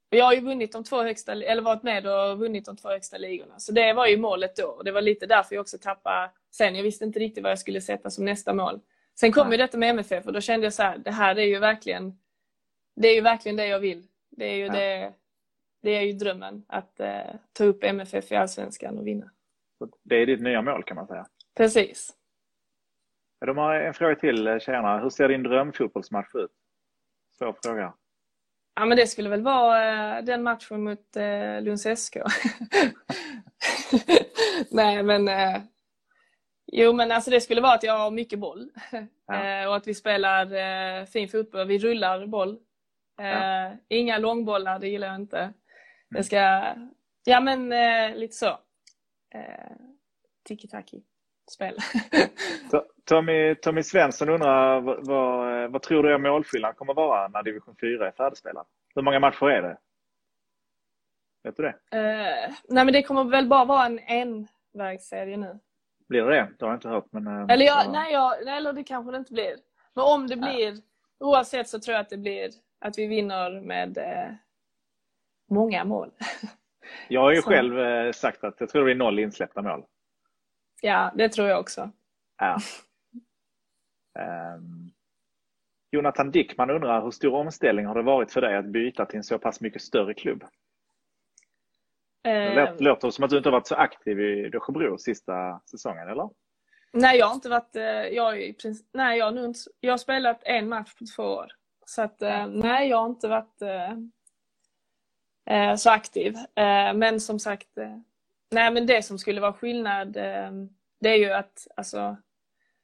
[0.09, 3.17] Jag har ju vunnit de två högsta, eller varit med och vunnit de två högsta
[3.17, 3.59] ligorna.
[3.59, 4.81] Så det var ju målet då.
[4.85, 6.75] Det var lite därför jag också tappade sen.
[6.75, 8.79] Jag visste inte riktigt vad jag skulle sätta som nästa mål.
[9.19, 11.45] Sen kom ju detta med MFF och då kände jag så här, det här är
[11.45, 12.17] ju verkligen
[12.95, 14.07] det är ju verkligen det jag vill.
[14.29, 14.73] Det är ju, ja.
[14.73, 15.13] det,
[15.81, 19.31] det är ju drömmen att eh, ta upp MFF i Allsvenskan och vinna.
[20.03, 21.27] Det är ditt nya mål kan man säga?
[21.57, 22.13] Precis.
[23.39, 24.99] De har en fråga till eh, tjejerna.
[24.99, 26.51] Hur ser din drömfotbollsmatch ut?
[27.37, 27.93] Svår fråga.
[28.75, 32.17] Ja, men det skulle väl vara eh, den matchen mot eh, Lunds SK.
[34.71, 35.29] Nej, men
[36.67, 38.69] Jo, men alltså det skulle vara att jag har mycket boll
[39.27, 39.69] ja.
[39.69, 41.67] och att vi spelar fin fotboll.
[41.67, 42.59] Vi rullar boll.
[43.17, 43.71] Ja.
[43.87, 45.39] Inga långbollar, det gillar jag inte.
[45.39, 45.53] Mm.
[46.09, 46.63] Det ska,
[47.23, 47.69] ja men
[48.19, 48.59] lite så.
[50.49, 51.03] Tiki-taki
[51.51, 51.77] spel.
[53.05, 57.75] Tommy, Tommy Svensson undrar vad, vad, vad tror du är målskillnaden kommer vara när division
[57.81, 58.65] 4 är färdigspelad?
[58.95, 59.77] Hur många matcher är det?
[61.43, 61.97] Vet du det?
[61.97, 63.99] Uh, nej men det kommer väl bara vara en
[64.73, 65.59] envägsserie nu.
[66.09, 66.49] Blir det det?
[66.59, 67.05] Det har jag inte hört.
[67.11, 69.55] Men, uh, eller, jag, nej, jag, eller det kanske det inte blir.
[69.93, 70.81] Men om det blir, ja.
[71.19, 74.35] oavsett så tror jag att det blir att vi vinner med uh,
[75.49, 76.11] många mål.
[77.07, 77.49] jag har ju så.
[77.49, 79.83] själv sagt att jag tror det blir noll insläppta mål.
[80.81, 81.91] Ja, det tror jag också.
[82.37, 82.57] Ja.
[84.55, 84.91] Um,
[85.91, 89.23] Jonathan Dickman undrar hur stor omställning har det varit för dig att byta till en
[89.23, 90.43] så pass mycket större klubb?
[92.23, 96.09] Det um, låter som att du inte har varit så aktiv i Dösjebro sista säsongen,
[96.09, 96.29] eller?
[96.93, 97.75] Nej, jag har inte varit...
[97.75, 101.05] Eh, jag, i princip, nej, jag, har nu inte, jag har spelat en match på
[101.15, 101.51] två år.
[101.85, 102.47] Så att, ja.
[102.47, 103.61] nej, jag har inte varit
[105.45, 106.35] eh, så aktiv.
[106.35, 107.69] Eh, men som sagt,
[108.55, 112.17] nej men det som skulle vara skillnad ehm, det är ju att alltså,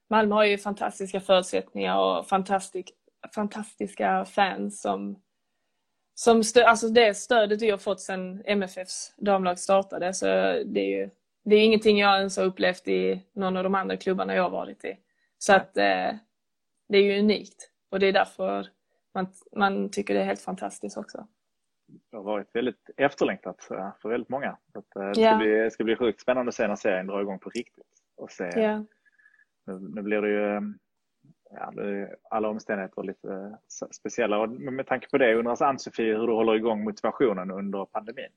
[0.10, 2.90] Malmö har ju fantastiska förutsättningar och fantastisk,
[3.36, 5.22] fantastiska fans som,
[6.16, 10.14] som stö, alltså det stödet vi har fått sedan MFFs damlag startade.
[10.14, 10.26] Så
[10.66, 11.10] det är ju
[11.44, 14.50] det är ingenting jag ens har upplevt i någon av de andra klubbarna jag har
[14.50, 14.98] varit i.
[15.38, 16.12] Så att eh,
[16.90, 18.68] det är ju unikt och det är därför
[19.14, 21.28] man, man tycker det är helt fantastiskt också.
[22.12, 23.64] Det har varit väldigt efterlängtat
[24.02, 24.58] för väldigt många.
[24.74, 27.22] Att, eh, det, ska bli, det ska bli sjukt spännande att se när serien drar
[27.22, 28.04] igång på riktigt.
[28.18, 28.82] Och se, yeah.
[29.66, 30.74] nu, nu, blir det ju
[31.50, 33.58] ja, det är alla omständigheter lite
[33.92, 34.40] speciella.
[34.40, 38.32] Och med tanke på det undrar Ann-Sofie hur du håller igång motivationen under pandemin?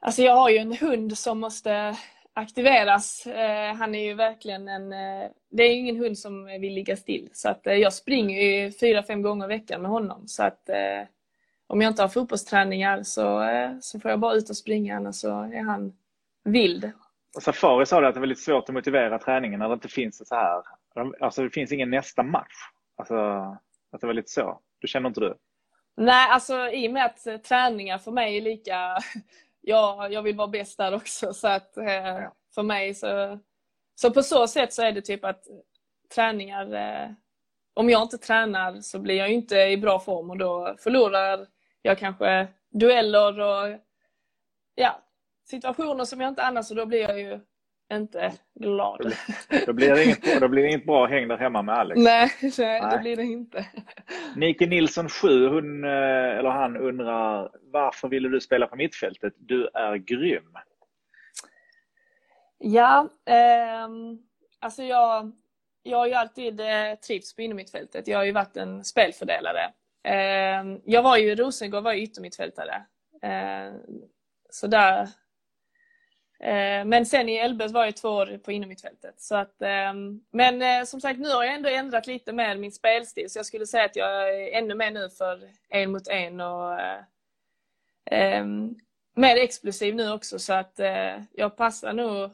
[0.00, 1.96] Alltså jag har ju en hund som måste
[2.32, 3.26] aktiveras.
[3.26, 4.92] Eh, han är ju verkligen en...
[4.92, 7.28] Eh, det är ju ingen hund som vill ligga still.
[7.32, 10.28] Så att eh, jag springer ju fyra, fem gånger i veckan med honom.
[10.28, 10.70] Så att
[11.68, 13.44] om jag inte har fotbollsträningar så,
[13.80, 15.92] så får jag bara ut och springa annars så är han
[16.44, 16.92] vild.
[17.36, 19.88] Och Safari sa det att det är väldigt svårt att motivera träningen när det inte
[19.88, 20.62] finns så här.
[21.20, 22.54] Alltså det finns ingen nästa match.
[22.96, 23.14] Alltså
[23.92, 24.60] att det var lite så.
[24.80, 25.34] Det känner inte du?
[25.96, 28.98] Nej, alltså i och med att träningar för mig är lika
[29.60, 31.32] ja, jag vill vara bäst där också.
[31.32, 32.32] Så att eh, ja.
[32.54, 33.38] för mig så,
[33.94, 35.42] så på så sätt så är det typ att
[36.14, 37.10] träningar, eh,
[37.74, 41.46] om jag inte tränar så blir jag inte i bra form och då förlorar
[41.88, 43.78] jag kanske dueller och
[44.74, 45.02] ja,
[45.44, 47.40] situationer som jag inte annars och då blir jag ju
[47.92, 49.14] inte glad.
[49.66, 52.00] Då blir, det inget, då blir det inget bra häng där hemma med Alex.
[52.00, 53.66] Nej, nej, det blir det inte.
[54.36, 55.90] Nike Nilsson 7, hon, eh,
[56.38, 59.32] eller han undrar varför ville du spela på mittfältet?
[59.36, 60.52] Du är grym.
[62.58, 63.88] Ja, eh,
[64.60, 65.32] alltså jag,
[65.82, 68.08] jag har ju alltid eh, trivts på innermittfältet.
[68.08, 69.72] Jag har ju varit en spelfördelare.
[70.02, 72.86] Ehm, jag var ju, Rosengård var ju yttermittfältare.
[73.22, 73.74] Ehm,
[74.50, 75.08] så där
[76.40, 79.20] ehm, men sen i Elbes var jag två år på innermittfältet.
[79.20, 79.54] Så att,
[80.30, 83.30] men eh, som sagt, nu har jag ändå ändrat lite med min spelstil.
[83.30, 86.80] Så jag skulle säga att jag är ännu mer nu för en mot en och
[88.10, 88.44] eh,
[89.14, 90.38] mer explosiv nu också.
[90.38, 92.30] Så att eh, jag passar nog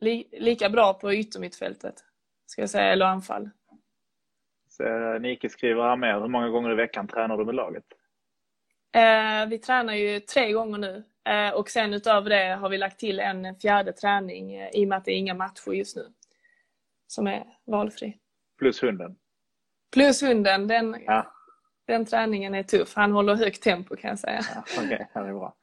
[0.00, 2.04] li lika bra på yttermittfältet.
[2.46, 3.50] Ska jag säga, eller anfall.
[4.76, 7.84] Så, Nike skriver här med, hur många gånger i veckan tränar du med laget?
[9.48, 13.20] vi tränar ju tre gånger nu Eh, och sen utöver det har vi lagt till
[13.20, 16.06] en fjärde träning eh, i och med att det är inga matcher just nu.
[17.06, 18.18] Som är valfri.
[18.58, 19.16] Plus hunden?
[19.92, 20.68] Plus hunden.
[20.68, 21.32] Den, ja.
[21.86, 22.94] den träningen är tuff.
[22.94, 24.40] Han håller högt tempo kan jag säga.
[24.54, 25.54] Ja, Okej, okay, det är bra.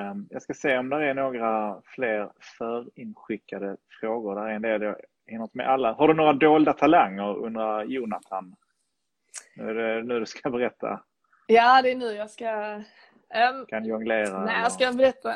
[0.00, 4.34] Um, jag ska se om det är några fler förinskickade frågor.
[4.34, 5.92] Där är en del jag hinner med alla.
[5.92, 8.56] Har du några dolda talanger undrar Jonathan.
[9.56, 11.02] Nu är det nu du ska berätta.
[11.46, 12.80] Ja, det är nu jag ska
[13.34, 14.44] Um, kan jonglera?
[14.44, 15.34] Nej, jag ska berätta.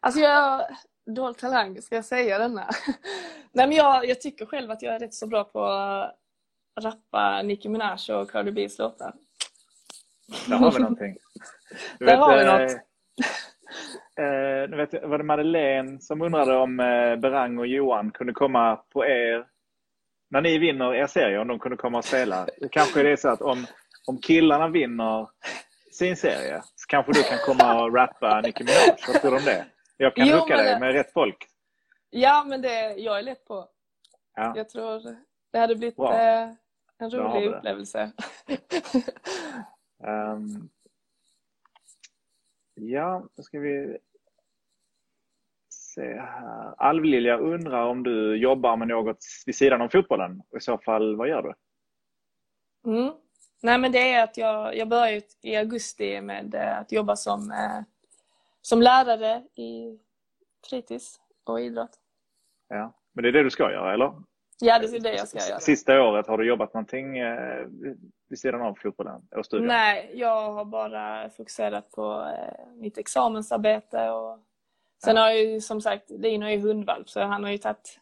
[0.00, 0.66] Alltså jag har
[1.06, 2.68] dold talang, ska jag säga denna?
[3.52, 6.14] nej men jag, jag tycker själv att jag är rätt så bra på att
[6.80, 9.14] rappa Nicki Minaj och Cardi B's låtar.
[10.48, 11.16] Där har vi någonting.
[11.98, 12.80] Du Där vet, har vi något.
[14.20, 18.76] Eh, nu vet, var det Madeleine som undrade om eh, Berang och Johan kunde komma
[18.76, 19.46] på er
[20.30, 22.46] när ni vinner er serie, om de kunde komma och spela.
[22.70, 23.66] Kanske det är så att om,
[24.06, 25.28] om killarna vinner
[25.92, 28.96] sin serie så kanske du kan komma och rappa Nicki Minaj.
[29.06, 29.66] Vad tror du om det?
[29.96, 31.46] Jag kan hooka dig med rätt folk.
[32.10, 33.68] Ja, men det, jag är lätt på.
[34.34, 34.52] Ja.
[34.56, 35.16] Jag tror
[35.52, 36.12] det hade blivit wow.
[36.12, 36.48] eh,
[36.98, 38.12] en rolig upplevelse.
[40.06, 40.68] um,
[42.74, 43.98] ja, då ska vi
[45.68, 46.74] se här.
[46.76, 50.42] Alvlilja undrar om du jobbar med något vid sidan om fotbollen.
[50.50, 51.54] Och I så fall, vad gör du?
[52.90, 53.12] Mm.
[53.62, 57.50] Nej men det är att jag, jag börjar i augusti med eh, att jobba som,
[57.50, 57.84] eh,
[58.62, 59.98] som lärare i
[60.70, 61.98] fritids och idrott.
[62.68, 64.12] Ja, men det är det du ska göra eller?
[64.64, 65.60] Ja, det är det jag ska göra.
[65.60, 67.66] Sista året, har du jobbat någonting eh,
[68.28, 69.68] vid sidan av fotbollen och studien?
[69.68, 72.28] Nej, jag har bara fokuserat på
[72.74, 74.38] mitt examensarbete och
[75.04, 75.22] sen ja.
[75.22, 78.00] har jag ju som sagt, Dino är hundvalp så han har ju tagit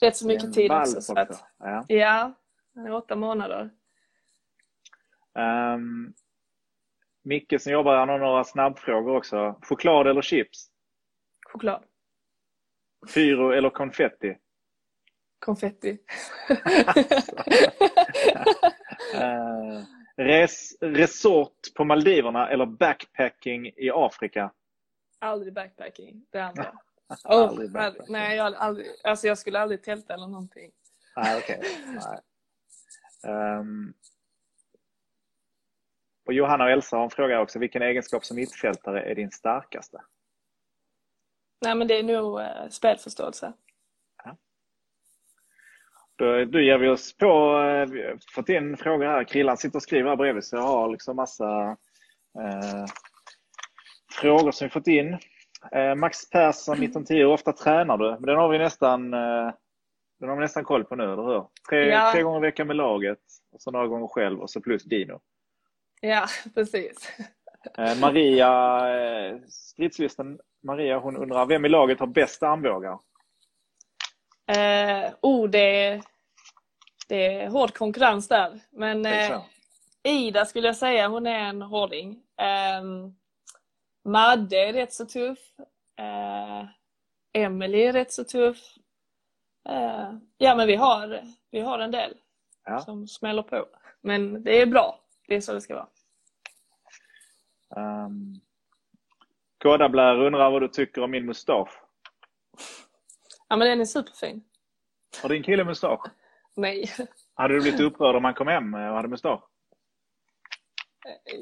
[0.00, 1.00] rätt så mycket tid också.
[1.00, 1.84] Så att, ja.
[1.88, 2.32] ja,
[2.74, 3.70] han är åtta månader.
[5.74, 6.14] Um,
[7.22, 9.58] Micke som jobbar här har några snabbfrågor också.
[9.62, 10.70] Choklad eller chips?
[11.46, 11.82] Choklad.
[13.14, 14.36] Pyro eller konfetti?
[15.38, 15.98] Konfetti.
[19.14, 19.82] uh,
[20.16, 24.52] res, resort på Maldiverna eller backpacking i Afrika?
[25.18, 26.66] Aldrig backpacking, det andra.
[27.24, 28.12] Oh, backpacking.
[28.12, 30.70] nej, jag, aldrig, alltså jag skulle aldrig tälta eller någonting.
[31.14, 31.58] Ah, okay.
[31.86, 32.20] nej.
[33.32, 33.94] Um,
[36.26, 37.58] och Johanna och Elsa har en fråga också.
[37.58, 40.02] Vilken egenskap som mittfältare är din starkaste?
[41.60, 43.52] Nej, men det är nog eh, spelförståelse.
[46.18, 47.26] Då, ger vi oss på,
[47.58, 49.24] eh, vi har fått in frågor här.
[49.24, 51.76] Krillan sitter och skriver här bredvid så jag har liksom massa
[52.38, 52.84] eh,
[54.12, 55.18] frågor som vi fått in.
[55.72, 58.10] Eh, Max Persson, 1910, hur ofta tränar du?
[58.10, 59.50] Men den har vi nästan eh,
[60.20, 61.46] den har vi nästan koll på nu, eller hur?
[61.68, 62.12] Tre, ja.
[62.12, 63.18] tre gånger i veckan med laget,
[63.52, 65.20] och så några gånger själv och så plus Dino.
[66.00, 67.12] Ja, precis.
[67.78, 68.50] Eh, Maria,
[68.96, 72.98] eh, stridslysten Maria, hon undrar vem i laget har bäst armbågar?
[74.46, 76.02] Eh, oh, det,
[77.08, 78.60] det är hård konkurrens där.
[78.70, 79.42] Men eh,
[80.02, 82.22] Ida skulle jag säga, hon är en hårding.
[82.36, 82.82] Eh,
[84.04, 85.38] Madde är rätt så tuff.
[85.98, 86.66] Eh,
[87.32, 88.58] Emelie är rätt så tuff.
[89.68, 91.20] Eh, ja, men vi har,
[91.50, 92.14] vi har en del
[92.64, 92.80] ja.
[92.80, 93.66] som smäller på.
[94.00, 95.00] Men det är bra.
[95.28, 95.88] Det är så det ska vara.
[98.06, 98.40] Um,
[99.58, 101.85] Kodablär undrar vad du tycker om min mustasch?
[103.48, 104.44] Ja, men den är superfin.
[105.22, 106.06] Har din kille mustasch?
[106.56, 106.90] Nej.
[107.34, 109.42] Hade du blivit upprörd om han kom hem och hade mustasch?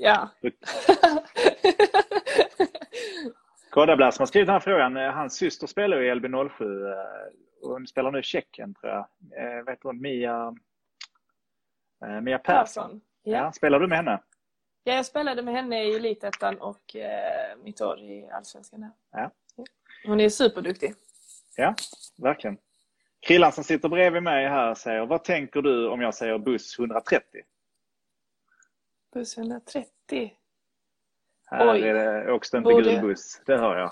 [0.00, 0.30] Ja.
[3.70, 6.94] Kodablär som har skrivit den här frågan, eh, hans syster spelar i LB07
[7.66, 9.06] hon spelar nu i Tjeckien tror jag.
[9.36, 10.54] Eh, vet hon, Mia,
[12.04, 13.00] eh, Mia Persson.
[13.22, 13.36] Ja.
[13.36, 13.52] ja.
[13.52, 14.22] Spelar du med henne?
[14.84, 18.92] Ja, jag spelade med henne i Elitettan och eh, mitt år i Allsvenskan.
[19.12, 19.30] Ja.
[20.06, 20.94] Hon är superduktig.
[21.56, 21.74] Ja,
[22.16, 22.56] verkligen.
[23.26, 27.40] Krillan som sitter bredvid mig här säger, vad tänker du om jag säger buss 130?
[29.14, 29.88] Buss 130?
[31.46, 31.82] Här Oj.
[31.82, 33.00] är det också en Borde...
[33.00, 33.90] buss, det hör jag.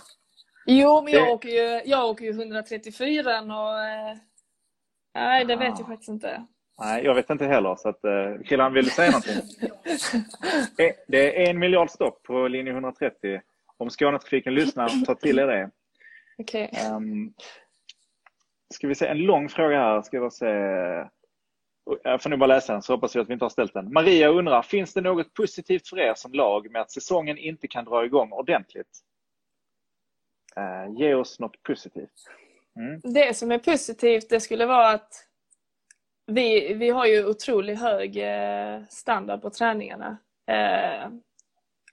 [0.66, 1.32] Jo, men jag, det...
[1.32, 3.84] åker ju, jag åker ju 134 och...
[3.84, 4.16] Eh,
[5.14, 6.46] nej, det vet jag faktiskt inte.
[6.78, 7.76] Nej, jag vet inte heller.
[7.76, 9.34] Så att, uh, killen, vill du säga någonting?
[11.06, 13.40] det är en miljard stopp på linje 130.
[13.76, 15.70] Om Skånetrafiken lyssnar, ta till er det.
[16.38, 16.62] Okay.
[16.62, 17.34] Um, ehm,
[18.74, 20.02] ska vi se, en lång fråga här.
[20.02, 20.46] Ska jag se.
[22.02, 23.92] Jag får nu bara läsa den så hoppas jag att vi inte har ställt den.
[23.92, 27.84] Maria undrar, finns det något positivt för er som lag med att säsongen inte kan
[27.84, 29.00] dra igång ordentligt?
[30.58, 32.28] Uh, ge oss något positivt.
[32.76, 33.00] Mm.
[33.04, 35.28] Det som är positivt det skulle vara att
[36.26, 40.16] vi, vi har ju otroligt hög eh, standard på träningarna.
[40.46, 41.08] Eh,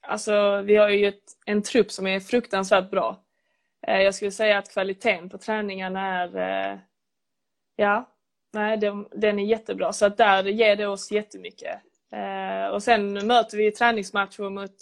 [0.00, 3.22] alltså vi har ju ett, en trupp som är fruktansvärt bra.
[3.80, 6.80] Jag skulle säga att kvaliteten på träningarna är
[7.76, 8.10] ja,
[8.52, 9.92] nej, den, den är jättebra.
[9.92, 11.80] Så att där ger det oss jättemycket.
[12.72, 14.76] Och sen möter vi träningsmatcher mot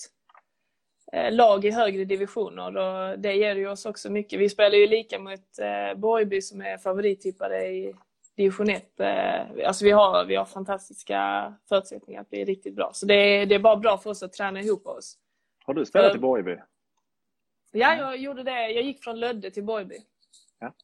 [1.13, 4.41] Eh, lag i högre divisioner och det ger ju oss också mycket.
[4.41, 7.95] Vi spelar ju lika mot eh, Borgby som är favorittippade i
[8.37, 9.01] division 1.
[9.01, 12.91] Eh, alltså vi har, vi har fantastiska förutsättningar att bli riktigt bra.
[12.95, 15.15] Så det är, det är bara bra för oss att träna ihop oss.
[15.65, 16.57] Har du spelat i Borgby?
[17.79, 18.70] Ja, jag gjorde det.
[18.70, 19.97] Jag gick från Lödde till Borgby.
[20.59, 20.74] Ja.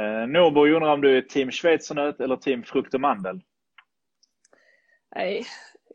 [0.00, 3.40] Eh, Norbo undrar om du är team schweizernöt eller team frukt och mandel?
[5.16, 5.46] Nej,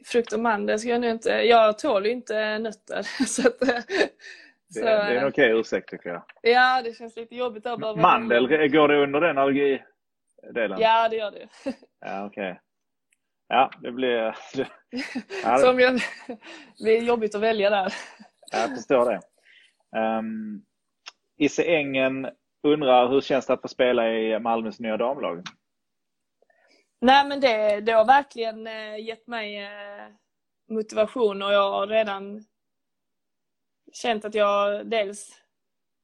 [0.06, 1.30] frukt och mandel ska jag nu inte...
[1.30, 3.04] Jag tål ju inte nötter.
[3.26, 3.84] Så att, det,
[4.74, 6.24] så, det är en okej okay ursäkt tycker jag.
[6.42, 8.02] Ja, det känns lite jobbigt att behöva...
[8.02, 10.80] Mandel, går det under den allergidelen?
[10.80, 11.48] Ja, det gör det.
[12.00, 12.52] Ja, okej.
[12.52, 12.62] Okay.
[13.48, 14.36] Ja, det blir...
[15.44, 15.94] Ja, Som jag,
[16.78, 17.94] det blir jobbigt att välja där.
[18.54, 19.22] Jag förstår det.
[20.00, 20.66] Um,
[21.38, 22.30] Isse Engen
[22.64, 25.44] undrar hur känns det att få spela i Malmös nya damlag?
[27.02, 30.08] Nej men det, det har verkligen eh, gett mig eh,
[30.70, 32.44] motivation och jag har redan
[33.94, 35.42] känt att jag dels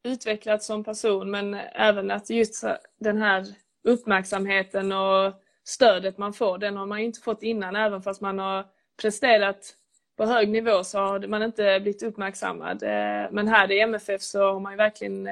[0.04, 2.66] utvecklats som person men även att just
[3.00, 3.46] den här
[3.84, 5.34] uppmärksamheten och
[5.64, 8.66] stödet man får, den har man inte fått innan även fast man har
[9.02, 9.76] presterat
[10.20, 12.84] på hög nivå så har man inte blivit uppmärksammad.
[12.84, 15.30] Eh, men här i MFF så har man verkligen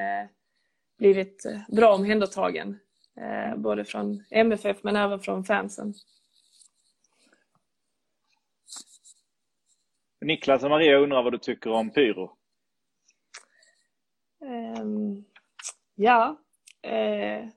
[0.98, 2.78] blivit bra omhändertagen.
[3.16, 5.94] Eh, både från MFF men även från fansen.
[10.20, 12.32] Niklas och Maria undrar vad du tycker om pyro?
[14.40, 15.24] Um,
[15.94, 16.38] ja.
[16.82, 17.48] Eh...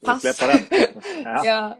[0.04, 0.40] Pass.
[1.24, 1.78] Ja.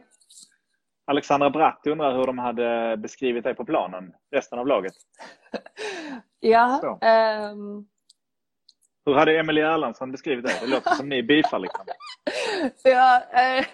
[1.07, 4.93] Alexandra Bratt undrar hur de hade beskrivit dig på planen, resten av laget.
[6.39, 6.97] ja.
[7.51, 7.87] Um...
[9.05, 10.53] Hur hade Emelie Erlandsson beskrivit det?
[10.61, 11.85] Det låter som ni beefar liksom.
[12.83, 13.65] ja, eh,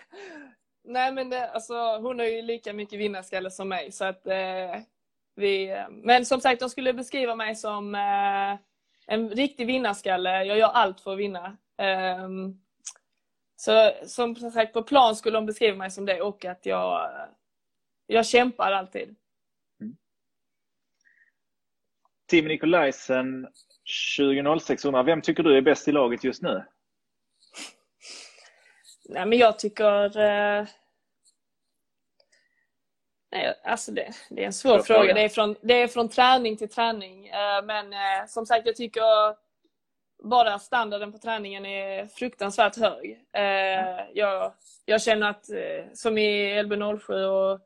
[0.83, 3.91] nej men det, alltså, hon har ju lika mycket vinnarskalle som mig.
[3.91, 4.81] Så att, eh,
[5.35, 8.59] vi, men som sagt, de skulle beskriva mig som eh,
[9.07, 10.43] en riktig vinnarskalle.
[10.43, 11.57] Jag gör allt för att vinna.
[11.77, 12.62] Ehm,
[13.63, 17.11] så som sagt, på plan skulle de beskriva mig som det och att jag,
[18.07, 19.15] jag kämpar alltid.
[22.29, 23.47] Simon Nikolajsen
[24.17, 26.63] 2006 undrar, vem tycker du är bäst i laget just nu?
[29.09, 30.17] Nej, men jag tycker...
[30.17, 30.67] Eh...
[33.31, 34.83] Nej, alltså det, det är en svår fråga.
[34.83, 35.13] fråga.
[35.13, 37.27] Det, är från, det är från träning till träning.
[37.27, 39.42] Eh, men eh, som sagt, jag tycker
[40.23, 43.19] bara standarden på träningen är fruktansvärt hög.
[43.33, 44.53] Eh, jag,
[44.85, 47.59] jag känner att, eh, som i LB07 och,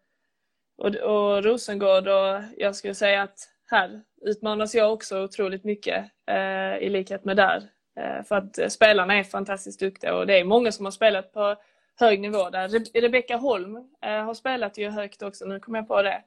[0.78, 6.78] och, och Rosengård, och jag skulle säga att här utmanas jag också otroligt mycket eh,
[6.78, 7.64] i likhet med där.
[8.00, 11.56] Eh, för att spelarna är fantastiskt duktiga och det är många som har spelat på
[12.00, 12.68] hög nivå där.
[12.68, 16.24] Re Rebecka Holm eh, har spelat ju högt också, nu kommer jag på det.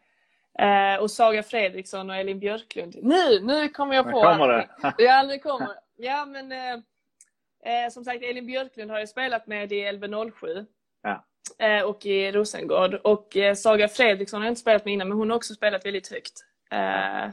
[0.58, 2.96] Eh, och Saga Fredriksson och Elin Björklund.
[3.02, 4.30] Nu, nu kommer jag på!
[4.30, 4.68] Nu kommer det!
[4.98, 5.68] ja, nu kommer
[6.02, 10.66] Ja, men eh, som sagt Elin Björklund har jag spelat med i LB07.
[11.02, 11.24] Ja.
[11.58, 12.94] Eh, och i Rosengård.
[12.94, 15.86] Och eh, Saga Fredriksson har jag inte spelat med innan, men hon har också spelat
[15.86, 16.32] väldigt högt.
[16.70, 17.30] Eh,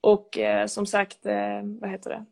[0.00, 2.24] och eh, som sagt, eh, vad heter det?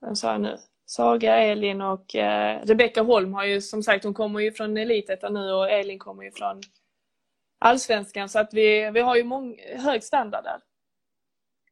[0.00, 0.56] Vem sa jag nu?
[0.86, 5.34] Saga, Elin och eh, Rebecka Holm har ju som sagt, hon kommer ju från Elitettan
[5.34, 6.60] nu och Elin kommer ju från
[7.58, 8.28] Allsvenskan.
[8.28, 10.60] Så att vi, vi har ju mång, hög standard där.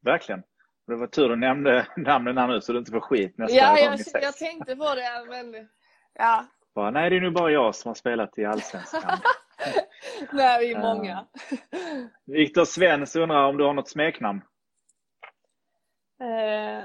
[0.02, 0.42] Verkligen.
[0.90, 3.68] Det var tur du nämnde namnen här nu så du inte får skit nästa ja,
[3.68, 5.68] gång jag, jag tänkte på det men
[6.14, 6.46] ja.
[6.74, 9.18] Bara, nej, det är nu bara jag som har spelat i Allsvenskan.
[10.32, 11.26] nej, vi är många.
[12.26, 14.40] Viktor Svens undrar om du har något smeknamn?
[16.20, 16.84] Eh,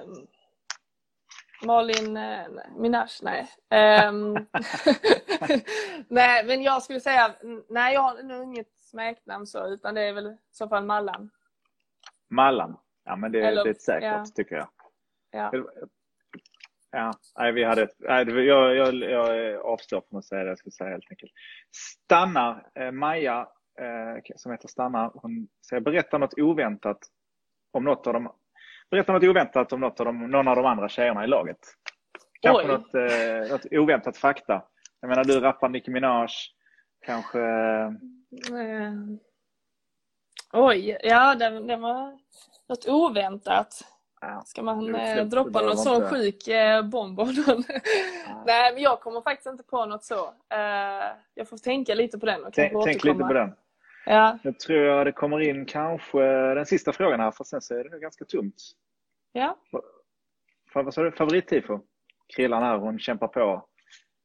[1.66, 2.47] Malin eh,
[2.78, 3.47] Minaj, nej.
[4.10, 4.34] Um,
[6.08, 7.36] nej, men jag skulle säga,
[7.70, 11.30] nej jag har nog inget smeknamn så, utan det är väl i så fall Mallan.
[12.30, 14.26] Mallan, ja men det, Eller, det är säkert ja.
[14.36, 14.68] tycker jag.
[15.32, 15.51] Ja.
[16.91, 20.58] Ja, nej, vi hade ett, nej, jag, jag, jag avstår från att säga det jag
[20.58, 21.32] skulle säga helt enkelt.
[21.76, 23.47] Stannar, eh, Maja
[23.80, 26.99] eh, som heter Stannar, hon säger berätta något oväntat
[27.72, 28.32] om något av de
[28.89, 31.58] Berätta något oväntat om något av de, någon av de andra tjejerna i laget.
[32.41, 34.64] Kanske något, eh, något oväntat fakta.
[34.99, 36.28] Jag menar, du rappar Nicki Minaj.
[37.06, 37.39] Kanske...
[37.39, 37.91] Eh...
[40.56, 42.20] Oj, ja det, det var
[42.68, 43.84] något oväntat.
[44.45, 47.20] Ska man eh, droppa någon sån sjuk eh, bomb
[48.45, 50.26] Nej, men jag kommer faktiskt inte på något så.
[50.49, 53.53] Eh, jag får tänka lite på den och Tänk, tänk lite på den.
[54.06, 54.38] Ja.
[54.43, 56.20] Jag tror det kommer in kanske
[56.56, 58.56] den sista frågan här, för sen så är det ganska tomt.
[59.34, 59.58] Ja.
[60.74, 61.12] Vad sa du?
[61.12, 61.80] Favorittifo?
[62.36, 63.66] Krillan här, hon kämpar på.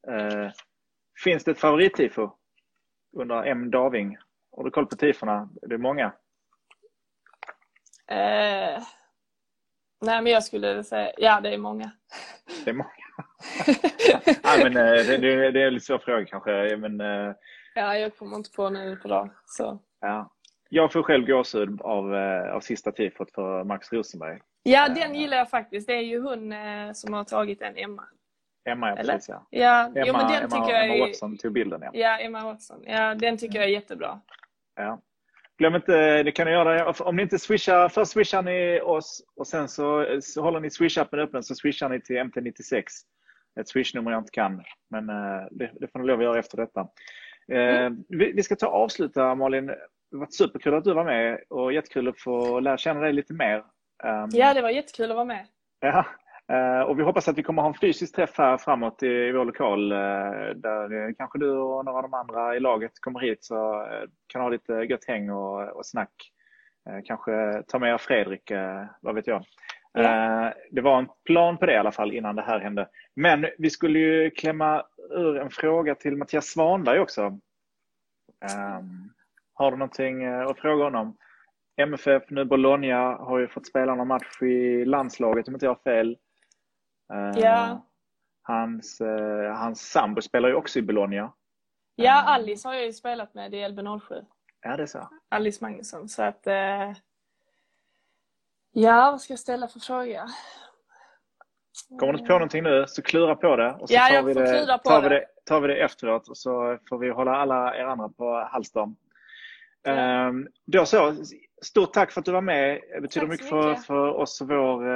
[0.08, 0.50] Eh,
[1.24, 2.30] finns det ett favorittifo?
[3.12, 3.70] Undrar M.
[3.70, 4.16] Daving.
[4.56, 5.48] Har du koll på tifona?
[5.62, 6.12] Det är många.
[8.10, 8.82] Eh,
[10.00, 11.90] nej, men jag skulle säga, ja det är många.
[12.64, 12.90] Det är många.
[14.42, 16.76] ja, men, eh, det, det, det är en lite svår fråga kanske.
[16.76, 17.34] Men, eh,
[17.74, 19.30] Ja, jag kommer inte på nu på dag.
[19.46, 19.78] Så.
[20.00, 20.30] Ja.
[20.68, 24.40] Jag får själv gåshud av, eh, av sista tifot för Max Rosenberg.
[24.62, 25.86] Ja, den gillar jag faktiskt.
[25.86, 26.54] Det är ju hon
[26.94, 28.04] som har tagit den, Emma.
[28.64, 29.46] Emma, ja, precis ja.
[29.50, 29.86] ja.
[29.86, 30.94] Emma, jo, men den Emma, tycker jag är...
[30.94, 31.90] Emma Watson tog bilden ja.
[31.92, 32.82] Ja, Emma Watson.
[32.86, 34.20] Ja, den tycker jag är jättebra.
[34.76, 35.00] Ja.
[35.60, 39.46] Glöm inte, det kan ni göra, om ni inte swishar, först swishar ni oss och
[39.46, 42.82] sen så, så håller ni swish-appen öppen så swishar ni till MT96.
[43.60, 45.06] Ett swishnummer jag inte kan, men
[45.50, 46.88] det, det får ni lov att göra efter detta.
[47.52, 48.04] Mm.
[48.08, 49.66] Vi ska ta och avsluta Malin.
[49.66, 49.76] Det
[50.16, 53.56] varit superkul att du var med och jättekul att få lära känna dig lite mer.
[54.04, 55.46] Ehm, ja, det var jättekul att vara med.
[55.80, 56.04] Ja, eh,
[56.86, 59.92] och vi hoppas att vi kommer ha en fysisk träff här framåt i vår lokal
[59.92, 59.98] eh,
[60.54, 63.86] där kanske du och några av de andra i laget kommer hit så
[64.26, 66.12] kan ha lite gött häng och, och snack.
[67.04, 68.52] Kanske ta med Fredrik,
[69.00, 69.44] vad vet jag.
[69.92, 70.52] Ja.
[70.70, 72.88] Det var en plan på det i alla fall innan det här hände.
[73.16, 77.22] Men vi skulle ju klämma ur en fråga till Mattias Svanberg också.
[78.76, 79.12] Um,
[79.54, 81.16] har du någonting eh, att fråga honom?
[81.76, 85.92] MFF, nu Bologna, har ju fått spela någon match i landslaget om inte jag har
[85.92, 86.16] fel.
[87.36, 87.86] Ja.
[88.42, 91.32] Hans, uh, hans sambo spelar ju också i Bologna.
[91.94, 94.24] Ja, Alice har jag ju spelat med i LB07.
[94.62, 95.08] Ja, det är så.
[95.28, 96.08] Alice Magnusson.
[96.08, 96.46] Så att...
[98.72, 100.28] Ja, vad ska jag ställa för fråga?
[101.98, 103.72] Kommer du inte på någonting nu så klura på det.
[103.72, 106.78] Och så ja, tar, vi det, tar, vi det, tar vi det efteråt och så
[106.88, 108.94] får vi hålla alla er andra på halster.
[109.82, 109.92] Ja.
[109.92, 111.14] Ehm, då så,
[111.62, 112.80] stort tack för att du var med.
[112.94, 114.86] Det betyder mycket, mycket, för, för oss och vår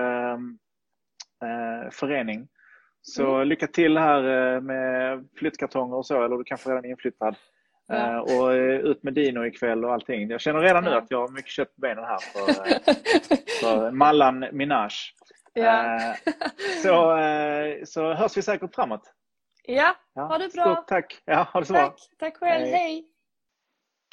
[1.44, 2.48] eh, förening.
[3.02, 3.48] Så mm.
[3.48, 7.36] lycka till här eh, med flyttkartonger och så, eller du kanske redan är inflyttad.
[7.86, 7.94] Ja.
[7.94, 10.28] Eh, och eh, ut med Dino ikväll och allting.
[10.28, 10.90] Jag känner redan ja.
[10.90, 12.54] nu att jag har mycket kött på benen här för,
[13.60, 14.90] för Mallan Minaj.
[15.52, 15.96] Ja.
[15.96, 16.14] Eh,
[16.82, 19.12] så, eh, så hörs vi säkert framåt.
[19.66, 20.74] Ja, ha det bra.
[20.74, 21.22] Stort tack.
[21.24, 21.90] Ja, ha det så tack.
[21.90, 21.96] bra.
[22.18, 22.64] Tack själv.
[22.64, 22.72] Hej.
[22.72, 23.04] Hej.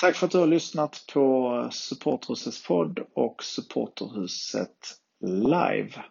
[0.01, 4.77] Tack för att du har lyssnat på Supporterhusets podd och Supporterhuset
[5.25, 6.03] live.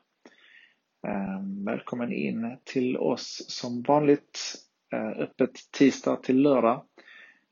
[1.08, 4.54] Ehm, välkommen in till oss som vanligt.
[4.92, 6.84] Eh, öppet tisdag till lördag.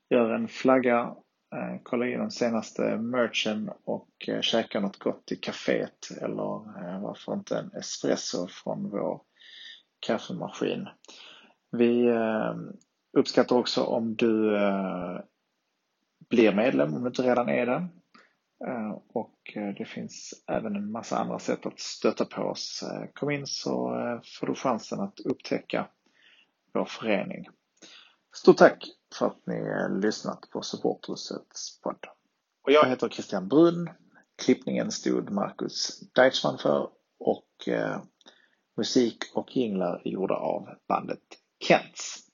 [0.09, 1.15] Gör en flagga,
[1.55, 7.33] eh, kolla in den senaste merchen och eh, käka något gott i kaféet eller varför
[7.33, 9.21] inte en espresso från vår
[9.99, 10.87] kaffemaskin.
[11.71, 12.73] Vi ehm,
[13.17, 14.59] uppskattar också om du
[16.29, 17.87] blir medlem om du inte redan är det.
[18.67, 22.83] Eh, och eh, det finns även en massa andra sätt att stötta på oss.
[22.83, 23.91] Eh, kom in så
[24.39, 25.87] får du chansen att upptäcka
[26.73, 27.47] vår förening.
[28.35, 28.85] Stort tack
[29.15, 29.61] för att ni
[30.01, 32.05] lyssnat på Supportrusets podd.
[32.63, 33.89] Och jag heter Christian Brunn.
[34.45, 36.89] Klippningen stod Marcus Deichmann för
[37.19, 37.69] och
[38.77, 41.19] musik och jinglar är gjorda av bandet
[41.59, 42.28] Kents.